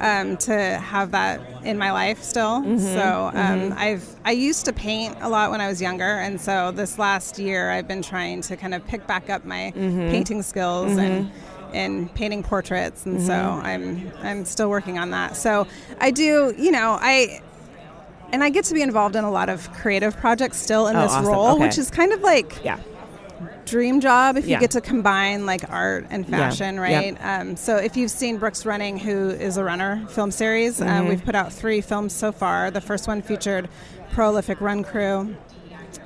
um, 0.00 0.36
to 0.36 0.54
have 0.78 1.10
that 1.10 1.40
in 1.64 1.76
my 1.76 1.90
life 1.90 2.22
still. 2.22 2.60
Mm-hmm, 2.62 2.78
so 2.78 3.32
um, 3.34 3.74
I've 3.76 4.04
I 4.24 4.30
used 4.30 4.64
to 4.66 4.72
paint 4.72 5.16
a 5.22 5.28
lot 5.28 5.50
when 5.50 5.60
I 5.60 5.66
was 5.66 5.82
younger, 5.82 6.04
and 6.04 6.40
so 6.40 6.70
this 6.70 7.00
last 7.00 7.36
year 7.36 7.72
I've 7.72 7.88
been 7.88 8.02
trying 8.02 8.40
to 8.42 8.56
kind 8.56 8.74
of 8.76 8.86
pick 8.86 9.08
back 9.08 9.28
up 9.28 9.44
my 9.44 9.72
Mm-hmm. 9.76 10.10
painting 10.10 10.42
skills 10.42 10.96
and 10.98 11.32
and 11.74 12.12
painting 12.14 12.42
portraits, 12.42 13.06
and 13.06 13.20
so 13.20 13.32
Mm-hmm. 13.32 13.66
I'm 13.66 14.12
I'm 14.22 14.44
still 14.44 14.68
working 14.70 14.98
on 14.98 15.10
that. 15.10 15.36
So 15.36 15.66
I 16.00 16.10
do, 16.10 16.54
you 16.58 16.70
know, 16.70 16.96
I. 17.00 17.40
And 18.30 18.44
I 18.44 18.50
get 18.50 18.66
to 18.66 18.74
be 18.74 18.82
involved 18.82 19.16
in 19.16 19.24
a 19.24 19.30
lot 19.30 19.48
of 19.48 19.72
creative 19.72 20.14
projects 20.18 20.58
still 20.58 20.86
in 20.88 20.96
Oh, 20.96 21.00
this 21.02 21.12
awesome. 21.12 21.26
role, 21.32 21.46
Okay. 21.54 21.64
which 21.66 21.78
is 21.78 21.88
kind 21.90 22.12
of 22.12 22.20
like 22.20 22.62
Yeah. 22.62 22.76
dream 23.64 24.00
job 24.00 24.36
if 24.36 24.44
Yeah. 24.46 24.56
you 24.56 24.60
get 24.60 24.72
to 24.72 24.82
combine 24.82 25.46
like 25.46 25.64
art 25.70 26.04
and 26.10 26.28
fashion, 26.28 26.74
Yeah. 26.74 26.80
right? 26.82 27.16
Um, 27.22 27.56
so 27.56 27.76
if 27.76 27.96
you've 27.96 28.10
seen 28.10 28.36
Brooks 28.36 28.66
Running, 28.66 28.98
who 28.98 29.30
is 29.30 29.56
a 29.56 29.64
runner 29.64 30.04
film 30.10 30.30
series, 30.30 30.78
Mm-hmm. 30.78 30.90
um, 30.90 31.08
we've 31.08 31.24
put 31.24 31.34
out 31.34 31.54
three 31.54 31.80
films 31.80 32.12
so 32.12 32.30
far. 32.30 32.70
The 32.70 32.82
first 32.82 33.08
one 33.08 33.22
featured 33.22 33.70
prolific 34.12 34.60
run 34.60 34.84
crew. 34.84 35.34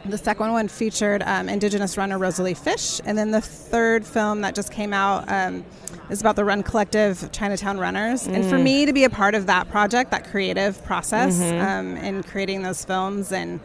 The 0.04 0.18
second 0.18 0.50
one 0.50 0.66
featured 0.68 1.22
um, 1.24 1.48
Indigenous 1.48 1.96
runner 1.96 2.18
Rosalie 2.18 2.54
Fish, 2.54 3.00
and 3.04 3.16
then 3.16 3.30
the 3.30 3.40
third 3.40 4.04
film 4.04 4.40
that 4.40 4.54
just 4.54 4.72
came 4.72 4.92
out 4.92 5.30
um, 5.30 5.64
is 6.10 6.20
about 6.20 6.34
the 6.36 6.44
Run 6.44 6.62
Collective 6.64 7.30
Chinatown 7.32 7.78
Runners. 7.78 8.26
And 8.26 8.42
Mm. 8.44 8.50
for 8.50 8.58
me 8.58 8.84
to 8.86 8.92
be 8.92 9.04
a 9.04 9.10
part 9.10 9.34
of 9.36 9.46
that 9.46 9.68
project, 9.70 10.10
that 10.10 10.24
creative 10.28 10.82
process, 10.84 11.38
Mm-hmm. 11.38 11.64
um, 11.64 11.96
in 11.98 12.22
creating 12.24 12.62
those 12.62 12.84
films, 12.84 13.30
and 13.32 13.60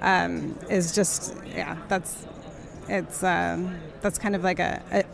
um, 0.00 0.58
is 0.70 0.94
just 0.94 1.34
yeah, 1.54 1.76
that's 1.88 2.26
it's 2.88 3.22
um, 3.22 3.74
that's 4.00 4.18
kind 4.18 4.34
of 4.34 4.42
like 4.42 4.58
a 4.60 4.82
a, 4.90 5.04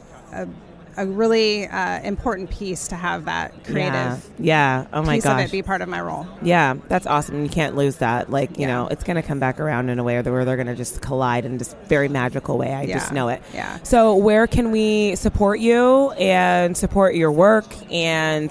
a, 0.42 0.49
a 0.96 1.07
really 1.07 1.66
uh, 1.66 2.00
important 2.03 2.50
piece 2.50 2.88
to 2.88 2.94
have 2.96 3.24
that 3.26 3.53
creative 3.64 3.92
Yeah. 3.94 4.18
Yeah. 4.38 4.87
Oh 4.92 5.03
my 5.03 5.16
piece 5.16 5.24
gosh. 5.24 5.40
of 5.44 5.48
it 5.48 5.53
be 5.53 5.62
part 5.62 5.81
of 5.83 5.88
my 5.88 6.00
role. 6.00 6.26
Yeah, 6.42 6.74
that's 6.88 7.07
awesome. 7.07 7.42
You 7.42 7.48
can't 7.48 7.76
lose 7.76 7.96
that. 7.96 8.31
Like, 8.31 8.57
you 8.59 8.62
Yeah. 8.62 8.74
know, 8.74 8.88
it's 8.88 9.05
going 9.05 9.16
to 9.16 9.22
come 9.22 9.38
back 9.38 9.61
around 9.61 9.88
in 9.88 9.98
a 9.98 10.05
way 10.05 10.20
where 10.20 10.44
they're 10.44 10.57
going 10.57 10.66
to 10.66 10.74
just 10.74 11.00
collide 11.00 11.44
in 11.44 11.59
this 11.59 11.74
very 11.87 12.09
magical 12.09 12.59
way. 12.59 12.74
I 12.74 12.87
just 12.87 13.12
know 13.12 13.29
it. 13.29 13.42
Yeah. 13.55 13.79
So, 13.83 14.16
where 14.16 14.46
can 14.46 14.70
we 14.70 15.16
support 15.16 15.61
you 15.61 16.11
and 16.12 16.76
support 16.76 17.14
your 17.14 17.33
work 17.33 17.66
and 17.92 18.50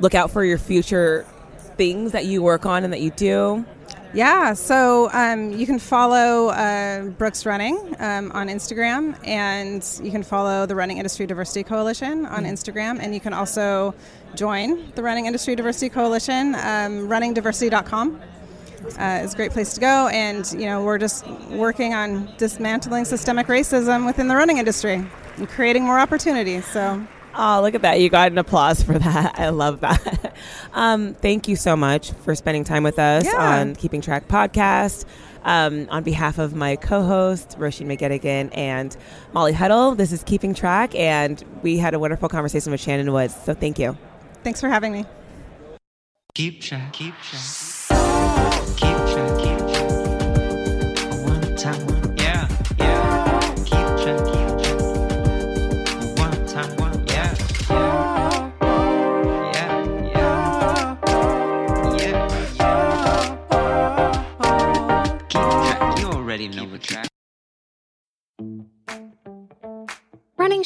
look 0.00 0.14
out 0.14 0.30
for 0.30 0.44
your 0.44 0.58
future 0.58 1.26
things 1.76 2.12
that 2.12 2.24
you 2.24 2.42
work 2.42 2.66
on 2.66 2.84
and 2.84 2.92
that 2.92 3.00
you 3.00 3.10
do? 3.10 3.64
Yeah, 4.14 4.54
so 4.54 5.10
um, 5.12 5.50
you 5.50 5.66
can 5.66 5.80
follow 5.80 6.50
uh, 6.50 7.02
Brooks 7.02 7.44
Running 7.44 7.96
um, 7.98 8.30
on 8.30 8.46
Instagram, 8.46 9.18
and 9.26 9.84
you 10.04 10.12
can 10.12 10.22
follow 10.22 10.66
the 10.66 10.74
Running 10.76 10.98
Industry 10.98 11.26
Diversity 11.26 11.64
Coalition 11.64 12.24
on 12.24 12.44
Instagram, 12.44 13.00
and 13.00 13.12
you 13.12 13.18
can 13.18 13.32
also 13.32 13.92
join 14.36 14.92
the 14.92 15.02
Running 15.02 15.26
Industry 15.26 15.56
Diversity 15.56 15.88
Coalition. 15.88 16.54
Um, 16.54 17.08
runningdiversity.com 17.08 18.22
uh, 19.00 19.20
is 19.24 19.34
a 19.34 19.36
great 19.36 19.50
place 19.50 19.74
to 19.74 19.80
go, 19.80 20.06
and 20.06 20.48
you 20.52 20.66
know 20.66 20.84
we're 20.84 20.98
just 20.98 21.26
working 21.50 21.92
on 21.92 22.32
dismantling 22.38 23.04
systemic 23.06 23.48
racism 23.48 24.06
within 24.06 24.28
the 24.28 24.36
running 24.36 24.58
industry 24.58 25.04
and 25.38 25.48
creating 25.48 25.82
more 25.82 25.98
opportunities. 25.98 26.64
So. 26.66 27.04
Oh, 27.36 27.60
look 27.62 27.74
at 27.74 27.82
that. 27.82 28.00
You 28.00 28.08
got 28.10 28.30
an 28.30 28.38
applause 28.38 28.82
for 28.82 28.98
that. 28.98 29.38
I 29.38 29.48
love 29.50 29.80
that. 29.80 30.36
Um, 30.76 31.14
thank 31.14 31.46
you 31.46 31.54
so 31.54 31.76
much 31.76 32.10
for 32.24 32.34
spending 32.34 32.64
time 32.64 32.82
with 32.82 32.98
us 32.98 33.24
Yeah. 33.24 33.60
on 33.60 33.76
Keeping 33.76 34.00
Track 34.00 34.26
podcast. 34.26 35.04
Um, 35.44 35.86
on 35.88 36.02
behalf 36.02 36.38
of 36.38 36.52
my 36.56 36.74
co 36.74 37.02
host, 37.04 37.56
Roisin 37.60 37.86
McGettigan, 37.86 38.50
and 38.56 38.96
Molly 39.32 39.52
Huddle, 39.52 39.94
this 39.94 40.10
is 40.10 40.24
Keeping 40.24 40.52
Track, 40.52 40.92
and 40.96 41.44
we 41.62 41.78
had 41.78 41.94
a 41.94 42.00
wonderful 42.00 42.28
conversation 42.28 42.72
with 42.72 42.80
Shannon 42.80 43.12
Woods. 43.12 43.36
So 43.44 43.54
thank 43.54 43.78
you. 43.78 43.96
Thanks 44.42 44.60
for 44.60 44.68
having 44.68 44.92
me. 44.92 45.04
Keep 46.34 46.60
track, 46.60 46.92
keep 46.92 47.14
track, 47.22 47.40